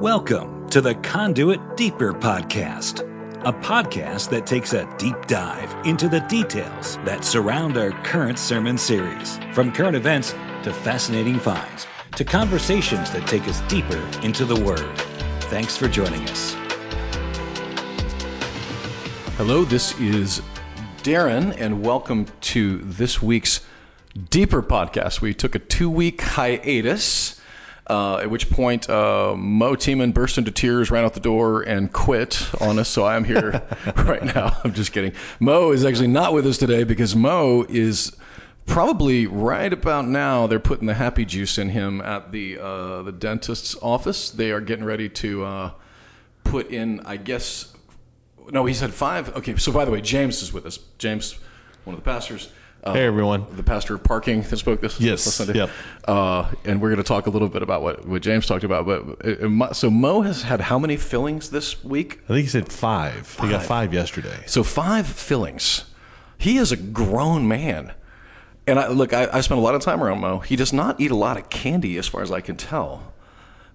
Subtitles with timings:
[0.00, 3.00] Welcome to the Conduit Deeper Podcast,
[3.44, 8.76] a podcast that takes a deep dive into the details that surround our current sermon
[8.76, 10.34] series, from current events
[10.64, 11.86] to fascinating finds
[12.16, 14.96] to conversations that take us deeper into the Word.
[15.42, 16.54] Thanks for joining us.
[19.36, 20.42] Hello, this is
[21.02, 23.60] Darren, and welcome to this week's
[24.30, 25.20] Deeper podcast.
[25.20, 27.40] We took a two week hiatus.
[27.88, 31.92] Uh, at which point, uh, Mo Tiemann burst into tears, ran out the door, and
[31.92, 32.88] quit on us.
[32.88, 33.62] So I'm here
[33.96, 34.56] right now.
[34.62, 35.12] I'm just kidding.
[35.40, 38.16] Mo is actually not with us today because Mo is
[38.66, 40.46] probably right about now.
[40.46, 44.30] They're putting the happy juice in him at the uh, the dentist's office.
[44.30, 45.70] They are getting ready to uh,
[46.44, 47.74] put in, I guess.
[48.50, 49.34] No, he said five.
[49.36, 50.78] Okay, so by the way, James is with us.
[50.98, 51.38] James,
[51.84, 52.50] one of the pastors.
[52.82, 53.46] Uh, Hey, everyone.
[53.54, 55.00] The pastor of parking that spoke this.
[55.00, 55.54] Yes, Sunday.
[55.54, 55.70] yep.
[56.06, 58.86] Uh, and we're going to talk a little bit about what, what James talked about.
[58.86, 62.20] But uh, so Mo has had how many fillings this week?
[62.24, 63.36] I think he said five.
[63.40, 63.66] He got Five.
[63.66, 64.42] five yesterday.
[64.46, 65.84] So five fillings.
[66.38, 67.92] He is a grown man.
[68.66, 70.38] And I, look, I, I spent a lot of time around Mo.
[70.40, 73.12] He does not eat a lot of candy, as far as I can tell.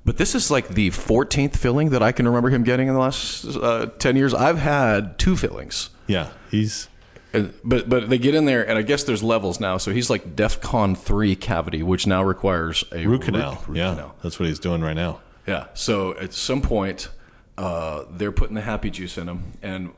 [0.05, 2.99] But this is like the 14th filling that I can remember him getting in the
[2.99, 4.33] last uh, 10 years.
[4.33, 5.89] I've had two fillings.
[6.07, 6.87] Yeah, he's
[7.31, 9.77] But but they get in there, and I guess there's levels now.
[9.77, 13.63] So he's like DEFCON three cavity, which now requires a root canal.
[13.67, 14.15] root yeah, canal.
[14.23, 15.19] that's what he's doing right now.
[15.45, 15.67] Yeah.
[15.73, 17.09] So at some point,
[17.57, 19.91] uh, they're putting the happy juice in him, and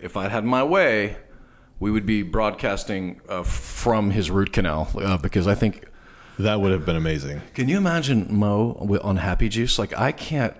[0.00, 1.16] if I had my way,
[1.78, 5.84] we would be broadcasting uh, from his root canal uh, because I think.
[6.38, 7.40] That would have been amazing.
[7.54, 9.78] Can you imagine Mo on happy juice?
[9.78, 10.54] Like I can't.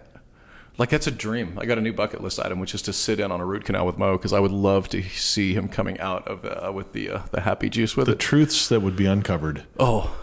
[0.79, 1.57] Like that's a dream.
[1.59, 3.65] I got a new bucket list item, which is to sit in on a root
[3.65, 6.93] canal with Mo because I would love to see him coming out of uh, with
[6.93, 8.19] the uh, the happy juice with The it.
[8.19, 9.65] truths that would be uncovered.
[9.81, 10.15] Oh,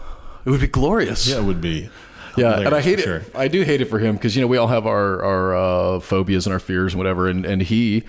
[0.44, 1.26] it would be glorious.
[1.26, 1.88] Yeah, it would be.
[2.36, 3.30] Yeah, and I hate for it.
[3.34, 6.00] I do hate it for him because you know we all have our our uh,
[6.00, 8.04] phobias and our fears and whatever, and and he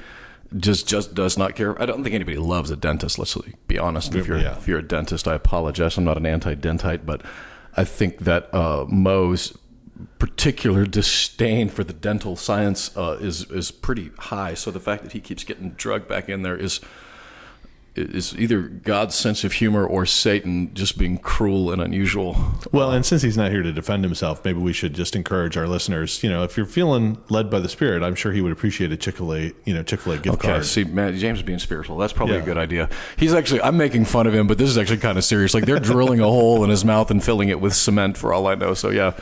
[0.57, 1.79] just just does not care.
[1.81, 3.17] I don't think anybody loves a dentist.
[3.17, 3.35] Let's
[3.67, 4.13] be honest.
[4.13, 4.55] If you're Yeah.
[4.57, 5.97] if you're a dentist, I apologize.
[5.97, 7.21] I'm not an anti-dentite, but
[7.75, 9.57] I think that uh, Mo's
[10.19, 14.53] particular disdain for the dental science uh, is is pretty high.
[14.53, 16.81] So the fact that he keeps getting drugged back in there is
[17.95, 22.35] is either God's sense of humor or Satan just being cruel and unusual.
[22.71, 25.67] Well, and since he's not here to defend himself, maybe we should just encourage our
[25.67, 26.21] listeners.
[26.21, 28.97] You know, if you're feeling led by the Spirit, I'm sure he would appreciate a
[28.97, 30.39] Chick Fil A, you know, Chick Fil A gift card.
[30.39, 30.65] Okay, card.
[30.65, 31.97] see, man, James being spiritual.
[31.97, 32.89] That's probably a good idea.
[33.17, 35.53] He's actually, I'm making fun of him, but this is actually kind of serious.
[35.53, 38.47] Like they're drilling a hole in his mouth and filling it with cement, for all
[38.47, 38.73] I know.
[38.73, 39.17] So yeah,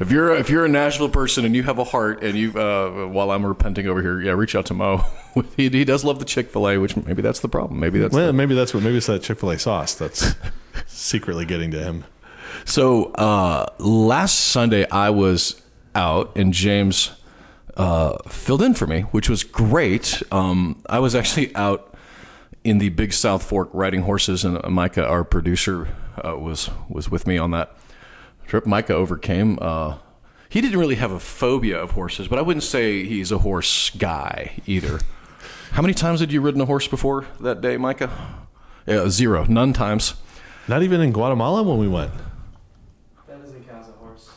[0.00, 3.06] if you're if you're a Nashville person and you have a heart, and you, uh,
[3.06, 5.04] while I'm repenting over here, yeah, reach out to Mo.
[5.56, 7.80] he, he does love the Chick Fil A, which maybe that's the problem.
[7.80, 8.82] Maybe that's Well, the, maybe that's what.
[8.82, 10.34] Maybe it's that Chick Fil A sauce that's
[10.86, 12.04] secretly getting to him.
[12.64, 15.62] So uh, last Sunday I was
[15.94, 17.12] out and James
[17.76, 20.22] uh, filled in for me, which was great.
[20.30, 21.94] Um, I was actually out
[22.64, 25.88] in the Big South Fork riding horses, and Micah, our producer,
[26.24, 27.76] uh, was was with me on that
[28.48, 28.66] trip.
[28.66, 29.58] Micah overcame.
[29.60, 29.98] Uh,
[30.48, 33.90] he didn't really have a phobia of horses, but I wouldn't say he's a horse
[33.90, 34.98] guy either.
[35.72, 38.10] How many times had you ridden a horse before that day, Micah?
[38.86, 40.14] Yeah, zero, none times.
[40.66, 42.10] Not even in Guatemala when we went.
[43.26, 44.30] That doesn't count as a horse.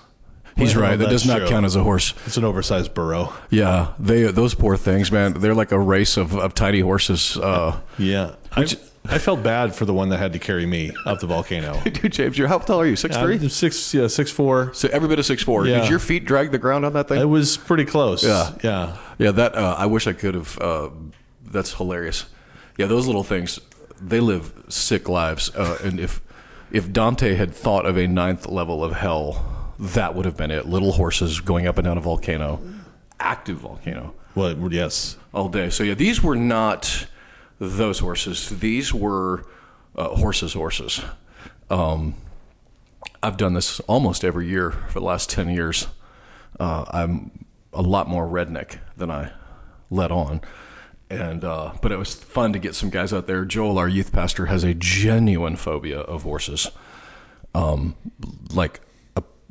[0.57, 0.95] He's Well, right.
[0.99, 1.47] That does not true.
[1.47, 2.13] count as a horse.
[2.25, 3.31] It's an oversized burro.
[3.49, 5.33] Yeah, they those poor things, man.
[5.33, 7.37] They're like a race of, of tiny horses.
[7.37, 8.65] Uh, Yeah, I,
[9.05, 11.81] I felt bad for the one that had to carry me up the volcano.
[11.83, 12.95] dude, James, you're how tall are you?
[12.95, 13.35] Six three.
[13.35, 14.73] I'm six, yeah, six four.
[14.73, 15.65] So every bit of six four.
[15.65, 15.81] Yeah.
[15.81, 17.19] Did your feet drag the ground on that thing?
[17.19, 18.23] It was pretty close.
[18.23, 18.53] Yeah.
[18.63, 18.97] yeah.
[19.17, 20.57] yeah, that uh, I wish I could have.
[20.59, 20.89] Uh,
[21.43, 22.25] that's hilarious.
[22.77, 23.59] Yeah, those little things.
[23.99, 25.53] They live sick lives.
[25.55, 26.21] Uh, and if
[26.71, 30.67] if Dante had thought of a ninth level of hell, that would have been it.
[30.67, 32.61] Little horses going up and down a volcano,
[33.19, 34.13] active volcano.
[34.35, 35.17] Well, yes.
[35.33, 35.69] all day.
[35.69, 37.07] So yeah, these were not
[37.61, 38.49] those horses.
[38.49, 39.45] These were
[39.95, 41.01] uh, horses, horses.
[41.69, 42.15] Um,
[43.21, 45.87] I've done this almost every year for the last ten years.
[46.59, 49.31] Uh, I'm a lot more redneck than I
[49.91, 50.41] let on,
[51.09, 53.45] and uh, but it was fun to get some guys out there.
[53.45, 56.71] Joel, our youth pastor, has a genuine phobia of horses
[57.53, 57.95] um,
[58.51, 58.81] like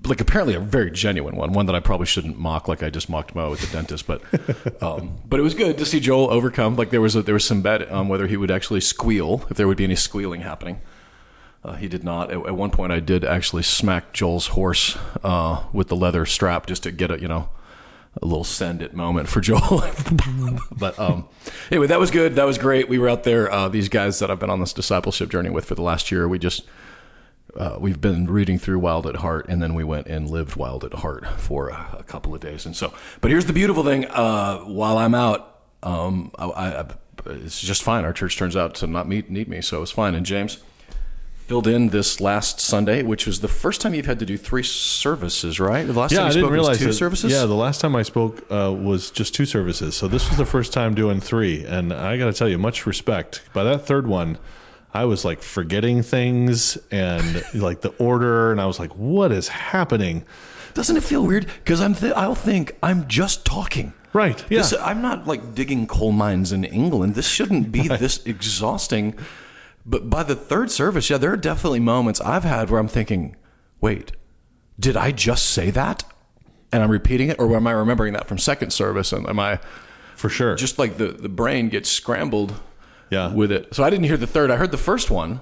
[0.04, 3.08] like apparently a very genuine one, one that I probably shouldn't mock, like I just
[3.08, 4.06] mocked Mo at the dentist.
[4.06, 4.22] But
[4.82, 6.76] um, but it was good to see Joel overcome.
[6.76, 9.56] Like there was a, there was some bet on whether he would actually squeal, if
[9.56, 10.80] there would be any squealing happening.
[11.62, 12.30] Uh, he did not.
[12.30, 16.66] At, at one point, I did actually smack Joel's horse uh, with the leather strap
[16.66, 17.50] just to get a you know
[18.20, 19.84] a little send it moment for Joel.
[20.76, 21.28] but um,
[21.70, 22.36] anyway, that was good.
[22.36, 22.88] That was great.
[22.88, 23.50] We were out there.
[23.52, 26.26] Uh, these guys that I've been on this discipleship journey with for the last year,
[26.26, 26.62] we just
[27.56, 30.84] uh, we've been reading through Wild at Heart, and then we went and lived Wild
[30.84, 32.66] at Heart for a, a couple of days.
[32.66, 36.86] And so, but here's the beautiful thing: uh, while I'm out, um, I, I,
[37.26, 38.04] it's just fine.
[38.04, 40.14] Our church turns out to not meet, need me, so it's fine.
[40.14, 40.58] And James
[41.46, 44.62] filled in this last Sunday, which was the first time you've had to do three
[44.62, 45.84] services, right?
[45.84, 47.32] The last Yeah, time I you didn't spoke realize was two that- services.
[47.32, 50.46] Yeah, the last time I spoke uh, was just two services, so this was the
[50.46, 53.42] first time doing three, and I got to tell you, much respect.
[53.52, 54.38] By that third one,
[54.92, 59.48] I was like forgetting things and like the order, and I was like, "What is
[59.48, 60.24] happening?"
[60.74, 61.46] Doesn't it feel weird?
[61.64, 63.92] Because I'm th- I'll think I'm just talking.
[64.12, 64.44] Right?
[64.50, 64.58] Yeah.
[64.58, 67.14] This, I'm not like digging coal mines in England.
[67.14, 69.14] This shouldn't be this exhausting.
[69.86, 73.36] But by the third service, yeah, there are definitely moments I've had where I'm thinking,
[73.80, 74.12] wait,
[74.78, 76.02] did I just say that?
[76.72, 79.12] And I'm repeating it, or am I remembering that from second service?
[79.12, 79.58] And am I
[80.16, 80.54] For sure.
[80.56, 82.54] just like the, the brain gets scrambled
[83.10, 83.32] Yeah.
[83.32, 83.74] with it?
[83.74, 84.50] So I didn't hear the third.
[84.50, 85.40] I heard the first one,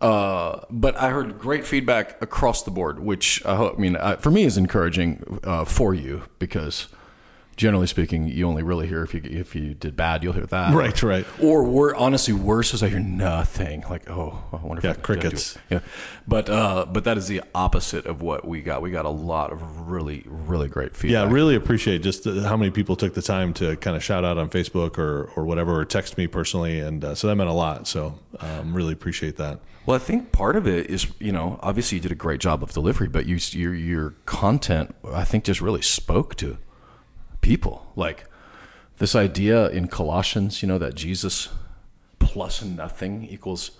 [0.00, 4.16] uh, but I heard great feedback across the board, which I hope, I mean, uh,
[4.16, 6.88] for me is encouraging uh, for you because
[7.56, 10.74] generally speaking, you only really hear if you if you did bad, you'll hear that.
[10.74, 11.26] Right, right.
[11.40, 13.82] Or wor- honestly, worse is I hear nothing.
[13.88, 15.58] Like, oh, I wonder if Yeah, I crickets.
[15.70, 15.80] Yeah,
[16.28, 18.82] but uh, but that is the opposite of what we got.
[18.82, 21.12] We got a lot of really really great feedback.
[21.12, 21.34] yeah, feedback.
[21.34, 24.38] really appreciate just the, how many people took the time to kind of shout out
[24.38, 27.54] on Facebook or or whatever, or text me personally, and uh, so that meant a
[27.54, 27.86] lot.
[27.88, 29.60] So um, really appreciate that.
[29.86, 32.60] Well, I think part of it is, you know, obviously you did a great job
[32.62, 36.58] of delivery, but you, your your content, I think, just really spoke to
[37.46, 37.86] people.
[37.94, 38.24] Like
[38.98, 41.48] this idea in Colossians, you know, that Jesus
[42.18, 43.70] plus nothing equals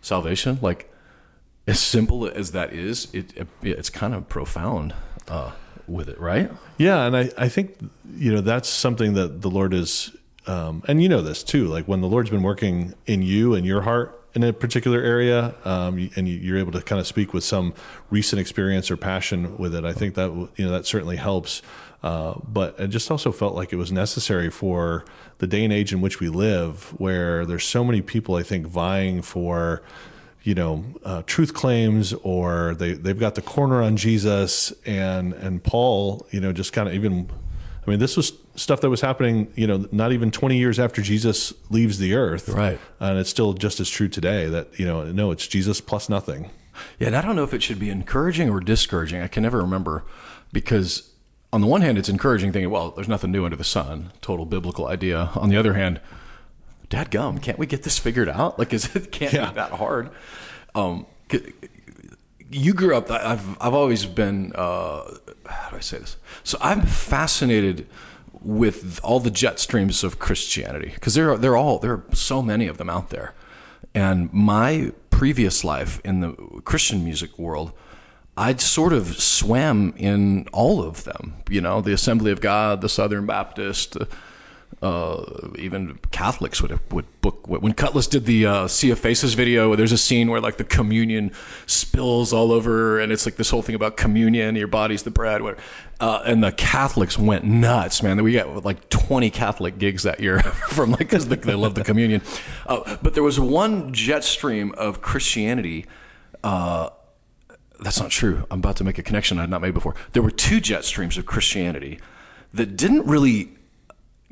[0.00, 0.58] salvation.
[0.62, 0.90] Like
[1.66, 4.94] as simple as that is, it, it it's kind of profound
[5.28, 5.52] uh,
[5.86, 6.50] with it, right?
[6.78, 7.76] Yeah, and I, I think
[8.16, 10.10] you know that's something that the Lord is,
[10.46, 11.68] um, and you know this too.
[11.68, 15.54] Like when the Lord's been working in you and your heart in a particular area,
[15.66, 17.74] um, and you- you're able to kind of speak with some
[18.10, 19.84] recent experience or passion with it.
[19.84, 21.60] I think that you know that certainly helps.
[22.02, 25.04] Uh, but it just also felt like it was necessary for
[25.38, 28.66] the day and age in which we live, where there's so many people, I think,
[28.66, 29.82] vying for
[30.42, 35.62] you know uh, truth claims or they they've got the corner on Jesus and and
[35.62, 37.30] Paul you know just kind of even
[37.86, 41.00] I mean this was stuff that was happening you know not even 20 years after
[41.00, 42.80] Jesus leaves the earth Right.
[42.98, 46.50] and it's still just as true today that you know no it's Jesus plus nothing
[46.98, 49.22] Yeah, and I don't know if it should be encouraging or discouraging.
[49.22, 50.02] I can never remember
[50.52, 51.08] because
[51.52, 54.46] on the one hand, it's encouraging, thinking, well, there's nothing new under the sun, total
[54.46, 55.30] biblical idea.
[55.34, 56.00] On the other hand,
[56.88, 58.58] dad gum, can't we get this figured out?
[58.58, 59.48] Like, is it can't Yeah.
[59.50, 60.10] be that hard?
[60.74, 61.06] Um,
[62.50, 63.10] you grew up.
[63.10, 64.52] I've I've always been.
[64.54, 65.02] Uh,
[65.46, 66.16] how do I say this?
[66.44, 67.86] So I'm fascinated
[68.42, 72.42] with all the jet streams of Christianity because there are they're all there are so
[72.42, 73.34] many of them out there,
[73.94, 76.32] and my previous life in the
[76.64, 77.72] Christian music world.
[78.36, 82.88] I'd sort of swam in all of them, you know, the Assembly of God, the
[82.88, 83.96] Southern Baptist,
[84.82, 85.24] uh,
[85.58, 89.76] even Catholics would would book when Kutless did the uh, Sea of Faces video.
[89.76, 91.30] There's a scene where like the communion
[91.66, 94.56] spills all over, and it's like this whole thing about communion.
[94.56, 95.62] Your body's the bread, whatever.
[96.00, 98.20] Uh, and the Catholics went nuts, man.
[98.24, 100.40] We got like 20 Catholic gigs that year
[100.70, 102.22] from like because they love the communion.
[102.66, 105.86] Uh, but there was one jet stream of Christianity.
[106.42, 106.88] Uh,
[107.82, 108.46] that's not true.
[108.50, 109.94] I'm about to make a connection I had not made before.
[110.12, 111.98] There were two jet streams of Christianity
[112.54, 113.50] that didn't really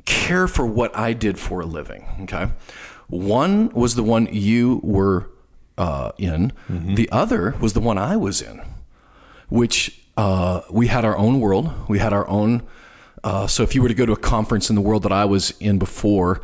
[0.05, 2.05] care for what I did for a living.
[2.21, 2.47] Okay.
[3.07, 5.29] One was the one you were
[5.77, 6.53] uh, in,
[6.95, 8.61] the other was the one I was in,
[9.49, 11.71] which uh, we had our own world.
[11.87, 12.63] We had our own.
[13.23, 15.25] Uh, so if you were to go to a conference in the world that I
[15.25, 16.41] was in before,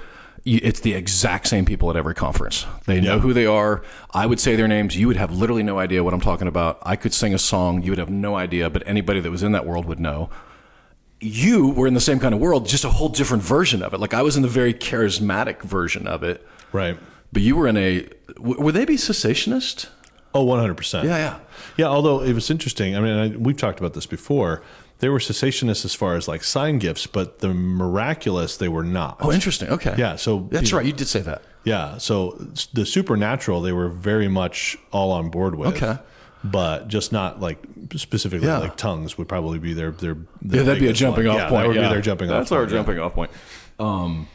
[0.56, 2.66] it's the exact same people at every conference.
[2.86, 3.84] They know who they are.
[4.12, 4.96] I would say their names.
[4.98, 6.80] You would have literally no idea what I'm talking about.
[6.84, 7.84] I could sing a song.
[7.84, 10.30] You would have no idea, but anybody that was in that world would know
[11.20, 14.00] you were in the same kind of world, just a whole different version of it.
[14.00, 16.98] Like I was in the very charismatic version of it, right
[17.34, 18.08] but you were in a.
[18.36, 19.88] w- Would they be cessationist?
[20.36, 21.40] oh 100% Yeah, yeah.
[21.76, 22.96] Yeah, although it was interesting.
[22.96, 24.62] I mean, I, we've talked about this before.
[25.00, 29.18] They were cessationists as far as like sign gifts, but the miraculous they were not.
[29.22, 29.70] Oh, interesting.
[29.70, 29.96] Okay.
[29.98, 30.86] Yeah, so that's you- right.
[30.86, 31.44] You did say that.
[31.64, 32.32] Yeah, so
[32.74, 35.76] the supernatural they were very much all on board with.
[35.76, 35.98] Okay.
[36.44, 37.58] But just not like
[37.96, 38.60] specifically Yeah.
[38.60, 41.36] like tongues would probably be their their, their Yeah, that'd be a jumping one.
[41.36, 41.62] off yeah, point.
[41.64, 41.88] That would yeah.
[41.90, 42.40] be their jumping off.
[42.40, 42.78] That's our point, yeah.
[42.78, 43.32] jumping off point.
[43.80, 44.28] Um,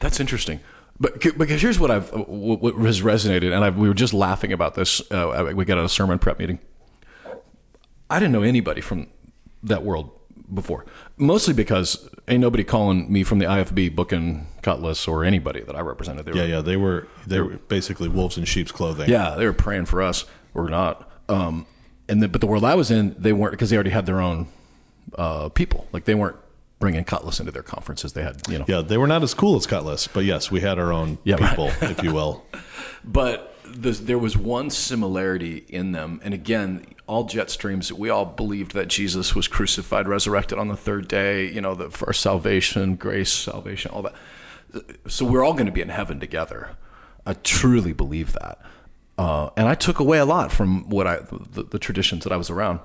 [0.00, 0.60] that's interesting.
[0.98, 4.52] But because here's what I've what what has resonated, and I, we were just laughing
[4.52, 5.00] about this.
[5.12, 6.58] Uh, we got at a sermon prep meeting.
[8.10, 9.06] I didn't know anybody from
[9.62, 10.10] that world
[10.52, 10.84] before,
[11.16, 15.80] mostly because ain't nobody calling me from the IFB booking Kutless or anybody that I
[15.80, 16.26] represented.
[16.26, 19.08] They were, Yeah, yeah, they were they were basically wolves in sheep's clothing.
[19.08, 20.24] yeah, they were praying for us
[20.54, 21.08] or not.
[21.28, 21.66] Um,
[22.08, 24.20] and the, but the world I was in, they weren't because they already had their
[24.20, 24.48] own
[25.16, 25.86] uh, people.
[25.92, 26.36] Like they weren't
[26.80, 28.14] bringing Kutless into their conferences.
[28.14, 30.60] They had, you know, Yeah, they were not as cool as Kutless, but yes, we
[30.62, 31.50] had our own Yeah, right.
[31.50, 32.44] people, if you will.
[33.04, 36.20] but the, there was one similarity in them.
[36.22, 40.76] And again, all jet streams, we all believed that Jesus was crucified, resurrected on the
[40.76, 44.14] third day, you know, the, our salvation, grace, salvation, all that.
[45.08, 46.76] So we're all going to be in heaven together.
[47.26, 48.60] I truly believe that.
[49.18, 52.36] Uh, and I took away a lot from what I, the, the traditions that I
[52.36, 52.80] was around.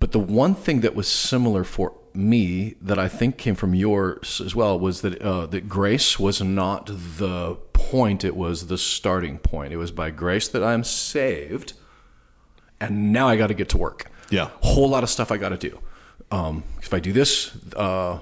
[0.00, 4.40] But the one thing that was similar for me that I think came from yours
[4.44, 7.56] as well was that uh, that grace was not the
[7.94, 9.72] point; it was the starting point.
[9.72, 11.74] It was by grace that I'm saved,
[12.80, 14.10] and now I got to get to work.
[14.30, 14.50] Yeah.
[14.62, 15.78] whole lot of stuff I got to do.
[16.30, 18.18] Um, if I do this, uh,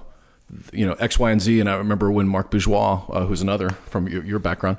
[0.73, 1.61] you know, X, Y, and Z.
[1.61, 4.77] And I remember when Mark Bourgeois, uh, who's another from your, your background,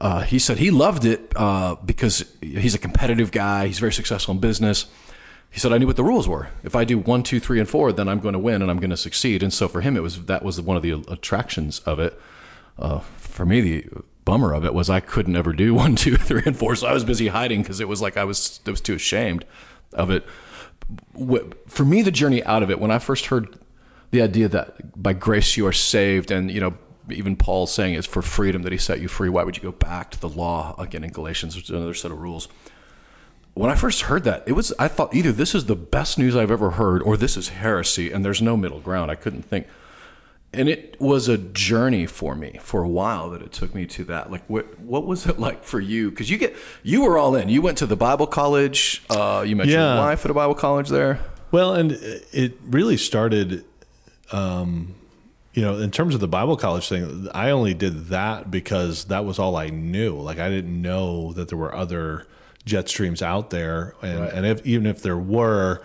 [0.00, 3.66] uh, he said he loved it uh, because he's a competitive guy.
[3.66, 4.86] He's very successful in business.
[5.50, 6.48] He said I knew what the rules were.
[6.62, 8.78] If I do one, two, three, and four, then I'm going to win and I'm
[8.78, 9.42] going to succeed.
[9.42, 12.18] And so for him, it was that was one of the attractions of it.
[12.78, 13.84] Uh, for me, the
[14.24, 16.76] bummer of it was I couldn't ever do one, two, three, and four.
[16.76, 19.44] So I was busy hiding because it was like I was I was too ashamed
[19.92, 20.24] of it.
[21.66, 23.58] For me, the journey out of it when I first heard
[24.10, 26.74] the idea that by grace you are saved, and you know
[27.10, 29.28] even Paul saying it's for freedom that he set you free.
[29.28, 32.10] Why would you go back to the law again in Galatians, which is another set
[32.10, 32.48] of rules?
[33.54, 36.36] When I first heard that, it was I thought either this is the best news
[36.36, 39.10] I've ever heard, or this is heresy, and there's no middle ground.
[39.10, 39.66] I couldn't think
[40.52, 44.04] and it was a journey for me for a while that it took me to
[44.04, 47.34] that like what what was it like for you because you get you were all
[47.36, 49.94] in you went to the bible college uh, you met Yeah.
[49.94, 51.20] your wife at a bible college there
[51.52, 51.92] Well, and
[52.32, 53.64] it really started,
[54.32, 54.94] um,
[55.52, 57.28] you know, in terms of the Bible college thing.
[57.34, 60.14] I only did that because that was all I knew.
[60.14, 62.28] Like I didn't know that there were other
[62.64, 65.82] jet streams out there, and, and if, even if there were,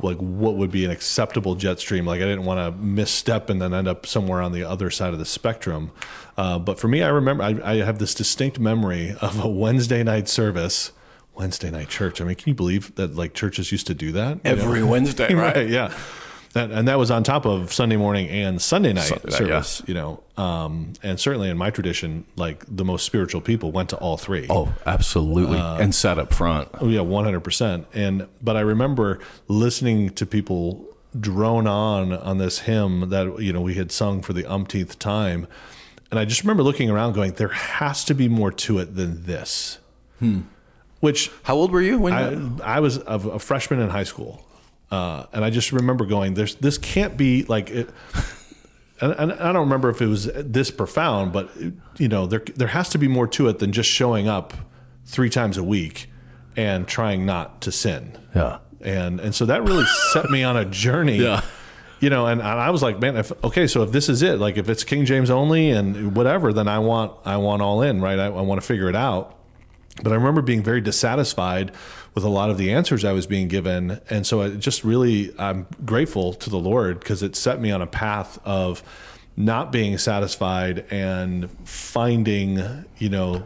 [0.00, 2.06] like what would be an acceptable jet stream?
[2.06, 5.12] Like I didn't want to misstep and then end up somewhere on the other side
[5.12, 5.92] of the spectrum.
[6.36, 10.02] Uh, but for me, I remember I, I have this distinct memory of a Wednesday
[10.02, 10.92] night service.
[11.34, 12.20] Wednesday night church.
[12.20, 14.62] I mean, can you believe that like churches used to do that You know?
[14.62, 15.94] every wednesday right, yeah.
[16.52, 19.82] That, and that was on top of Sunday morning and Sunday night Sunday night, service,
[19.86, 20.22] you know.
[20.36, 24.46] Um, and certainly in my tradition, like the most spiritual people went to all three.
[24.48, 27.86] oh absolutely and sat up front Oh, yeah, one hundred percent.
[27.92, 30.86] And but I remember listening to people
[31.18, 35.46] drone on on this hymn that you know we had sung for the umpteenth time,
[36.10, 39.24] and I just remember looking around, going, "There has to be more to it than
[39.24, 39.78] this."
[40.20, 40.40] Hmm.
[41.00, 44.04] Which how old were you when you, I, I was a, a freshman in high
[44.04, 44.45] school,
[44.90, 47.90] uh, and I just remember going, "There's this can't be like it."
[48.98, 51.50] And, and I don't remember if it was this profound, but
[51.98, 54.54] you know, there there has to be more to it than just showing up
[55.04, 56.08] three times a week
[56.56, 58.16] and trying not to sin.
[58.34, 58.58] Yeah.
[58.80, 61.18] and and so that really set me on a journey.
[61.18, 61.42] Yeah.
[62.00, 64.38] You know, and, and I was like, man, if, okay, so if this is it,
[64.38, 68.00] like if it's King James only and whatever, then I want I want all in,
[68.00, 68.18] right?
[68.18, 69.36] I, I want to figure it out.
[70.02, 71.72] But I remember being very dissatisfied
[72.16, 74.00] with a lot of the answers I was being given.
[74.08, 77.82] And so I just really, I'm grateful to the Lord because it set me on
[77.82, 78.82] a path of
[79.36, 83.44] not being satisfied and finding, you know,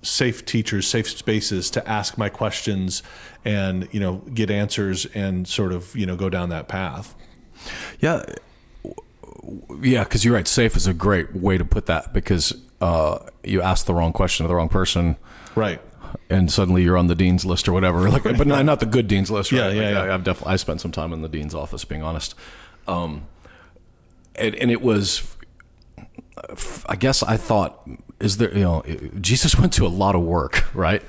[0.00, 3.02] safe teachers, safe spaces to ask my questions
[3.44, 7.14] and, you know, get answers and sort of, you know, go down that path.
[8.00, 8.24] Yeah,
[9.82, 10.48] yeah, because you're right.
[10.48, 14.44] Safe is a great way to put that because uh, you ask the wrong question
[14.44, 15.16] to the wrong person,
[15.56, 15.80] Right.
[16.30, 18.08] And suddenly you're on the dean's list or whatever.
[18.16, 19.52] Like, but not, not the good dean's list.
[19.52, 19.58] Right?
[19.58, 20.12] Yeah, yeah, Like, yeah.
[20.12, 22.34] I, I've definitely I spent some time in the dean's office, being honest.
[22.88, 23.26] Um,
[24.36, 25.36] and, and it was,
[26.86, 27.88] I guess I thought,
[28.20, 28.82] is there, you know,
[29.20, 31.02] Jesus went to a lot of work, right?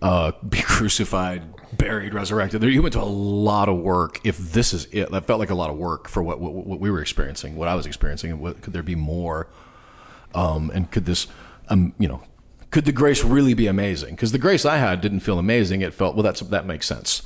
[0.00, 1.42] Uh, be crucified,
[1.76, 2.60] buried, resurrected.
[2.60, 4.20] There, you went to a lot of work.
[4.24, 6.80] If this is it, that felt like a lot of work for what, what, what
[6.80, 8.32] we were experiencing, what I was experiencing.
[8.32, 9.48] And what, could there be more?
[10.34, 11.28] Um, and could this,
[11.68, 12.22] um, you know,
[12.72, 14.16] could the grace really be amazing?
[14.16, 15.82] Because the grace I had didn't feel amazing.
[15.82, 16.24] It felt well.
[16.24, 17.22] That's that makes sense.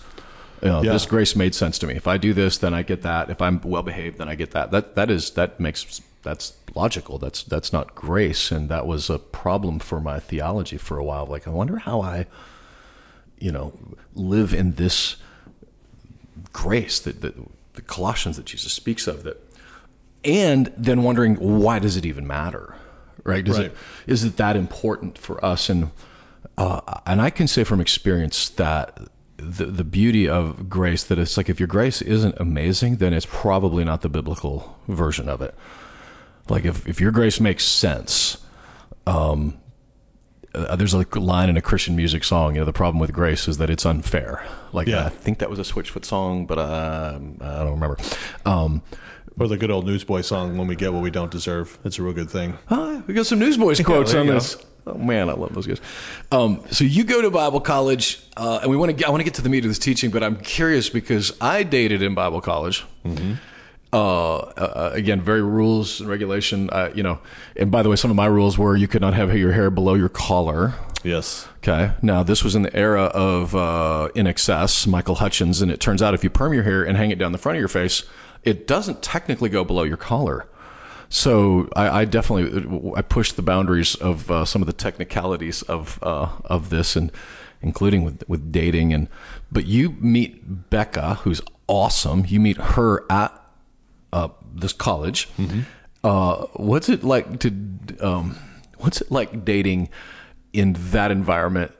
[0.61, 0.93] You know, Yeah.
[0.93, 1.95] This grace made sense to me.
[1.95, 3.31] If I do this, then I get that.
[3.31, 4.73] If I'm well behaved, then I get that.
[4.73, 7.19] That that is that makes that's logical.
[7.19, 11.27] That's that's not grace, and that was a problem for my theology for a while.
[11.27, 12.27] Like I wonder how I,
[13.39, 13.73] you know,
[14.15, 15.17] live in this
[16.53, 17.35] grace that, that
[17.75, 19.41] the Colossians that Jesus speaks of that
[20.25, 22.75] and then wondering why does it even matter
[23.27, 23.67] right Does Right.
[23.67, 25.91] it is it that important for us and
[26.59, 28.99] uh, and I can say from experience that
[29.37, 33.27] the the beauty of grace that it's like if your grace isn't amazing then it's
[33.29, 35.55] probably not the biblical version of it
[36.49, 38.39] like if if your grace makes sense
[39.07, 39.59] um
[40.55, 42.55] uh, there's a line in a Christian music song.
[42.55, 44.43] You know, the problem with grace is that it's unfair.
[44.73, 45.05] Like Yeah.
[45.05, 47.99] I think that was a Switchfoot song, but uh, I don't remember.
[48.47, 48.81] Um,
[49.39, 52.03] Or the good old Newsboy song, "When We Get What We Don't Deserve." It's a
[52.03, 52.57] real good thing.
[52.71, 54.39] Ah, we got some Newsboys quotes there on you go.
[54.39, 54.57] this.
[54.87, 55.81] Oh man, I love those guys.
[56.33, 59.07] Um, so you go to Bible college, uh, and we want to.
[59.07, 61.65] I want to get to the meat of this teaching, but I'm curious because I
[61.65, 62.85] dated in Bible college.
[63.93, 66.69] Uh, uh, again, very rules and regulation.
[66.71, 67.19] Uh, you know,
[67.57, 69.71] and by the way, some of my rules were you could not have your hair
[69.71, 70.75] below your collar.
[71.03, 71.47] Yes.
[71.59, 71.93] Okay.
[72.03, 76.15] Now, this was in the era of uh, INXS, Michael Hutchence, and it turns out
[76.15, 78.03] if you perm your hair and hang it down the front of your face,
[78.43, 80.47] it doesn't technically go below your collar.
[81.09, 85.99] So I, I definitely I pushed the boundaries of uh, some of the technicalities of
[86.03, 87.13] uh, of this, and
[87.63, 88.93] including with with dating.
[88.93, 89.09] And
[89.53, 92.25] but you meet Becca, who's awesome.
[92.27, 93.41] You meet her at
[94.13, 95.29] uh, this college.
[96.03, 97.51] Uh, what's it like to?
[98.01, 98.37] Um,
[98.79, 99.89] what's it like dating
[100.53, 101.73] in that environment?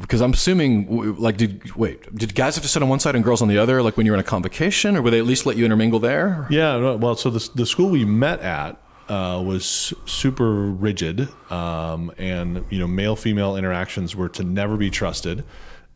[0.00, 3.22] Because I'm assuming, like, did wait, did guys have to sit on one side and
[3.22, 5.26] girls on the other, like when you were in a convocation, or would they at
[5.26, 6.46] least let you intermingle there?
[6.50, 6.94] Yeah.
[6.94, 12.78] Well, so the the school we met at uh, was super rigid, um, and you
[12.78, 15.44] know, male female interactions were to never be trusted,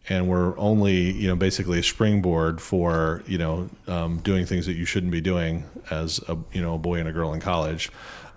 [0.09, 4.75] and were only you know basically a springboard for you know um, doing things that
[4.75, 7.91] you shouldn't be doing as a you know a boy and a girl in college,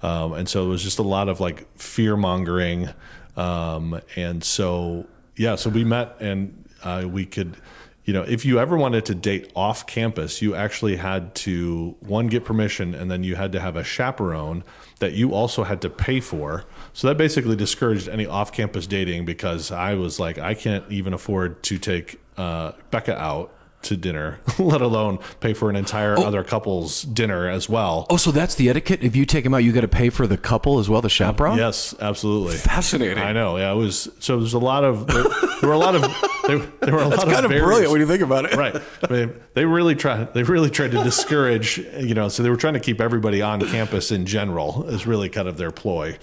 [0.04, 2.90] um, and so it was just a lot of like fear mongering,
[3.38, 5.06] um, and so
[5.38, 7.58] yeah, so we met and uh, we could
[8.06, 12.28] you know, if you ever wanted to date off campus, you actually had to one
[12.28, 14.64] get permission, and then you had to have a chaperone
[15.00, 16.66] that you also had to pay for.
[16.94, 21.64] So that basically discouraged any off-campus dating because I was like, I can't even afford
[21.64, 23.55] to take uh, Becca out
[23.86, 28.06] to dinner, let alone pay for an entire other couple's dinner as well.
[28.10, 29.04] Oh, so that's the etiquette.
[29.04, 31.10] If you take them out, you got to pay for the couple as well, the
[31.10, 31.58] chaperone.
[31.58, 32.56] Yes, absolutely.
[32.58, 33.24] fascinating.
[33.24, 33.58] I know.
[33.58, 34.10] Yeah, it was.
[34.20, 35.24] So there's a lot of there,
[35.62, 36.02] there were a lot of
[36.48, 37.66] there, there were a That's lot kind of barriers.
[37.66, 38.56] brilliant when you think about it.
[38.56, 38.76] right.
[39.08, 40.34] I mean, they really tried.
[40.34, 41.78] They really tried to discourage.
[41.78, 44.88] You know, so they were trying to keep everybody on campus in general.
[44.90, 46.18] Is really kind of their ploy.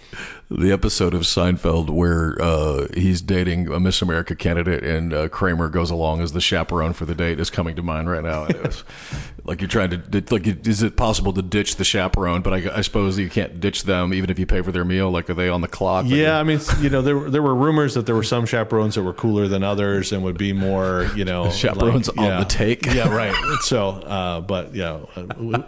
[0.51, 5.69] the episode of Seinfeld where uh, he's dating a Miss America candidate and uh, Kramer
[5.71, 8.47] goes along as the chaperone for the date is coming to mind right now.
[8.47, 8.83] Was
[9.45, 12.43] like you're trying to like, is it possible to ditch the chaperone?
[12.43, 15.11] But I, I suppose you can't ditch them even if you pay for their meal.
[15.11, 16.07] Like, are they on the clock?
[16.09, 18.95] Yeah, I mean, you know, there were- there were rumors that there were some chaperones
[18.97, 22.39] that were cooler than others and would be more, you know, Chaperones like- on yeah.
[22.41, 22.87] the take.
[22.87, 23.35] Yeah, right.
[23.63, 25.63] So, uh, but yeah, uh,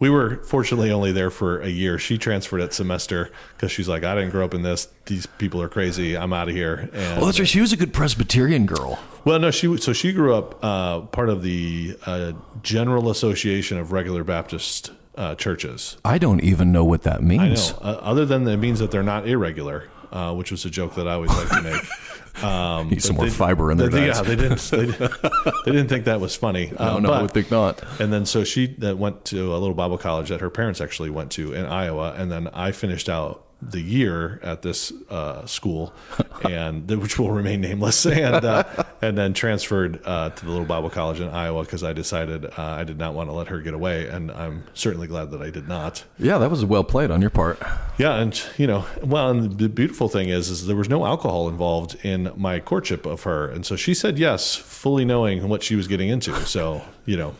[0.00, 1.98] we, we were fortunately only there for a year.
[1.98, 4.88] She transferred at semester because she's like, I didn't grow up in this.
[5.06, 6.16] These people are crazy.
[6.16, 6.90] I'm out of here.
[6.92, 7.46] And Well, that's right.
[7.48, 8.98] She was a good Presbyterian girl.
[9.24, 12.32] Well, no, she so she grew up uh, part of the uh,
[12.62, 15.98] General Association of Regular Baptist uh, Churches.
[16.04, 17.72] I don't even know what that I means.
[17.72, 17.78] know.
[17.82, 20.94] Uh, other than that, it means that they're not irregular, uh, which was a joke
[20.94, 21.82] that I always like to make.
[22.42, 24.18] Um, Need some more they- fiber in their they, diets.
[24.18, 24.58] Yeah, they didn't.
[24.60, 25.22] They, didn't-
[25.64, 26.72] they didn't think that was funny.
[26.78, 27.82] No, Uh, no, I would think not.
[28.00, 31.10] and then so she uh, went to a little Bible college that her parents actually
[31.10, 35.92] went to in Iowa, and then I finished out the year at this uh, school,
[36.44, 38.64] and which will remain nameless, and uh,
[39.02, 42.52] and then transferred uh, to the little Bible college in Iowa because I decided uh,
[42.56, 45.50] I did not want to let her get away, and I'm certainly glad that I
[45.50, 46.04] did not.
[46.18, 47.60] Yeah, that was well played on your part.
[47.98, 51.48] Yeah, and you know, well, and the beautiful thing is, is there was no alcohol
[51.48, 55.76] involved in my courtship of her, and so she said yes, fully knowing what she
[55.76, 56.34] was getting into.
[56.46, 57.34] So you know,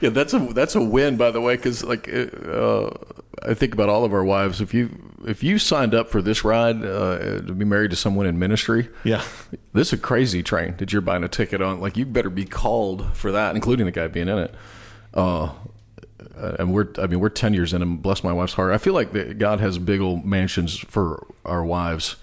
[0.00, 2.90] Yeah, that's a that's a win, by the way, because like uh,
[3.42, 4.60] I think about all of our wives.
[4.60, 4.90] If you
[5.26, 8.88] if you signed up for this ride uh, to be married to someone in ministry,
[9.04, 9.22] yeah,
[9.72, 11.80] this is a crazy train that you're buying a ticket on.
[11.80, 14.54] Like you better be called for that, including the guy being in it.
[15.14, 15.52] Uh,
[16.58, 18.72] and we're I mean we're ten years in, and bless my wife's heart.
[18.72, 22.16] I feel like God has big old mansions for our wives.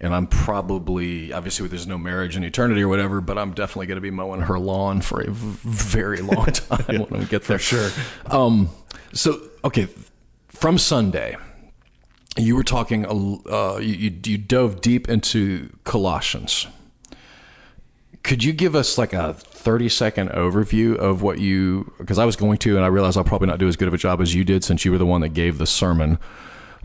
[0.00, 3.96] And I'm probably obviously there's no marriage in eternity or whatever, but I'm definitely going
[3.96, 7.58] to be mowing her lawn for a very long time when we get there.
[7.58, 7.90] sure.
[8.26, 8.70] Um,
[9.12, 9.88] so okay,
[10.48, 11.36] from Sunday,
[12.36, 13.06] you were talking.
[13.06, 16.66] Uh, you, you you dove deep into Colossians.
[18.22, 21.92] Could you give us like a 30 second overview of what you?
[21.98, 23.94] Because I was going to, and I realized I'll probably not do as good of
[23.94, 26.18] a job as you did, since you were the one that gave the sermon.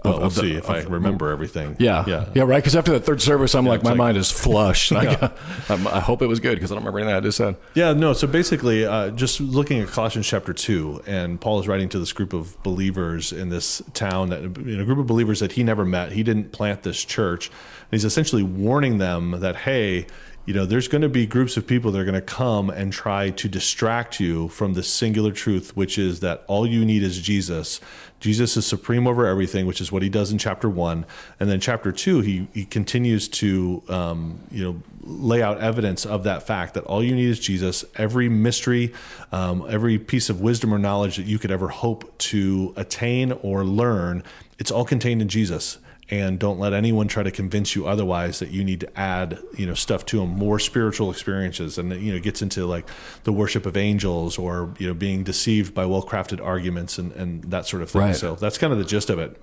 [0.04, 1.76] Well, we'll of the- see if I remember everything.
[1.80, 2.58] Yeah, yeah, yeah, right.
[2.58, 4.92] Because after that third service, I'm like, my like- mind is flush.
[5.04, 5.08] And
[5.70, 7.56] I, I hope it was good because I don't remember anything I just said.
[7.74, 8.13] Yeah, no.
[8.13, 12.13] So basically, uh, just looking at Colossians chapter two, and Paul is writing to this
[12.13, 15.86] group of believers in this town that in a group of believers that he never
[15.86, 16.12] met.
[16.12, 17.48] He didn't plant this church.
[17.48, 20.08] And he's essentially warning them that hey,
[20.46, 22.92] you know, there's going to be groups of people that are going to come and
[22.92, 27.22] try to distract you from the singular truth, which is that all you need is
[27.22, 27.80] Jesus.
[28.24, 31.06] Jesus is supreme over everything, which is what he does in chapter one,
[31.42, 36.24] and then chapter two, he he continues to um, you know lay out evidence of
[36.24, 37.84] that fact that all you need is Jesus.
[37.98, 38.94] Every mystery,
[39.34, 43.66] um, every piece of wisdom or knowledge that you could ever hope to attain or
[43.66, 44.24] learn,
[44.58, 48.52] it's all contained in Jesus and don't let anyone try to convince you otherwise that
[48.52, 52.20] you need to add you know stuff to them more spiritual experiences and you know
[52.20, 52.88] gets into like
[53.24, 57.44] the worship of angels or you know being deceived by well crafted arguments and and
[57.46, 58.02] that sort of thing.
[58.02, 58.16] Right.
[58.16, 59.42] so that's kind of the gist of it.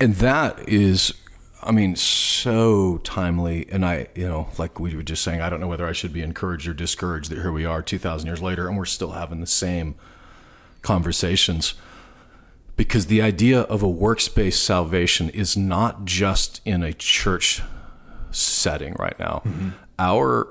[0.00, 1.14] And that is
[1.62, 3.68] i mean so timely.
[3.70, 6.12] And i you know like we were just saying i don't know whether i should
[6.12, 9.40] be encouraged or discouraged that here we are 2000 years later and we're still having
[9.40, 9.94] the same
[10.82, 11.74] conversations
[12.76, 17.62] because the idea of a works-based salvation is not just in a church
[18.30, 19.42] setting right now
[19.98, 20.48] our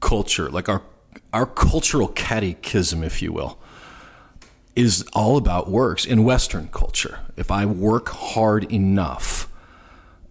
[0.00, 0.82] culture like our
[1.32, 3.58] our cultural catechism if you will
[4.76, 7.20] is all about works in Western culture.
[7.36, 9.48] If I work hard enough,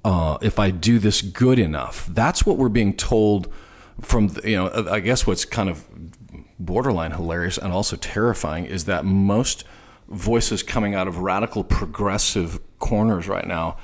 [0.06, 3.52] uh, if I do this good enough, that's what we're being told
[4.00, 5.84] from, the, you know, I guess what's kind of
[6.60, 9.64] borderline hilarious and also terrifying is that most
[10.08, 13.78] voices coming out of radical progressive corners right now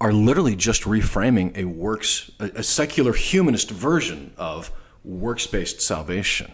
[0.00, 4.70] are literally just reframing a works, a, secular humanist version of
[5.04, 6.52] works based salvation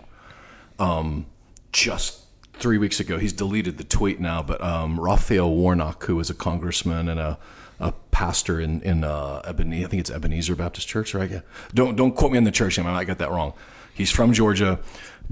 [0.79, 1.27] um,
[1.73, 2.21] just
[2.55, 3.19] three weeks ago.
[3.19, 7.39] He's deleted the tweet now, but um, Raphael Warnock, who is a congressman and a,
[7.81, 11.31] a pastor in in uh, Ebenezer, I think it's Ebenezer Baptist Church, right?
[11.31, 11.41] Yeah.
[11.75, 12.87] Don't don't quote me on the church name.
[12.87, 13.55] I might get that wrong.
[13.95, 14.79] He's from Georgia,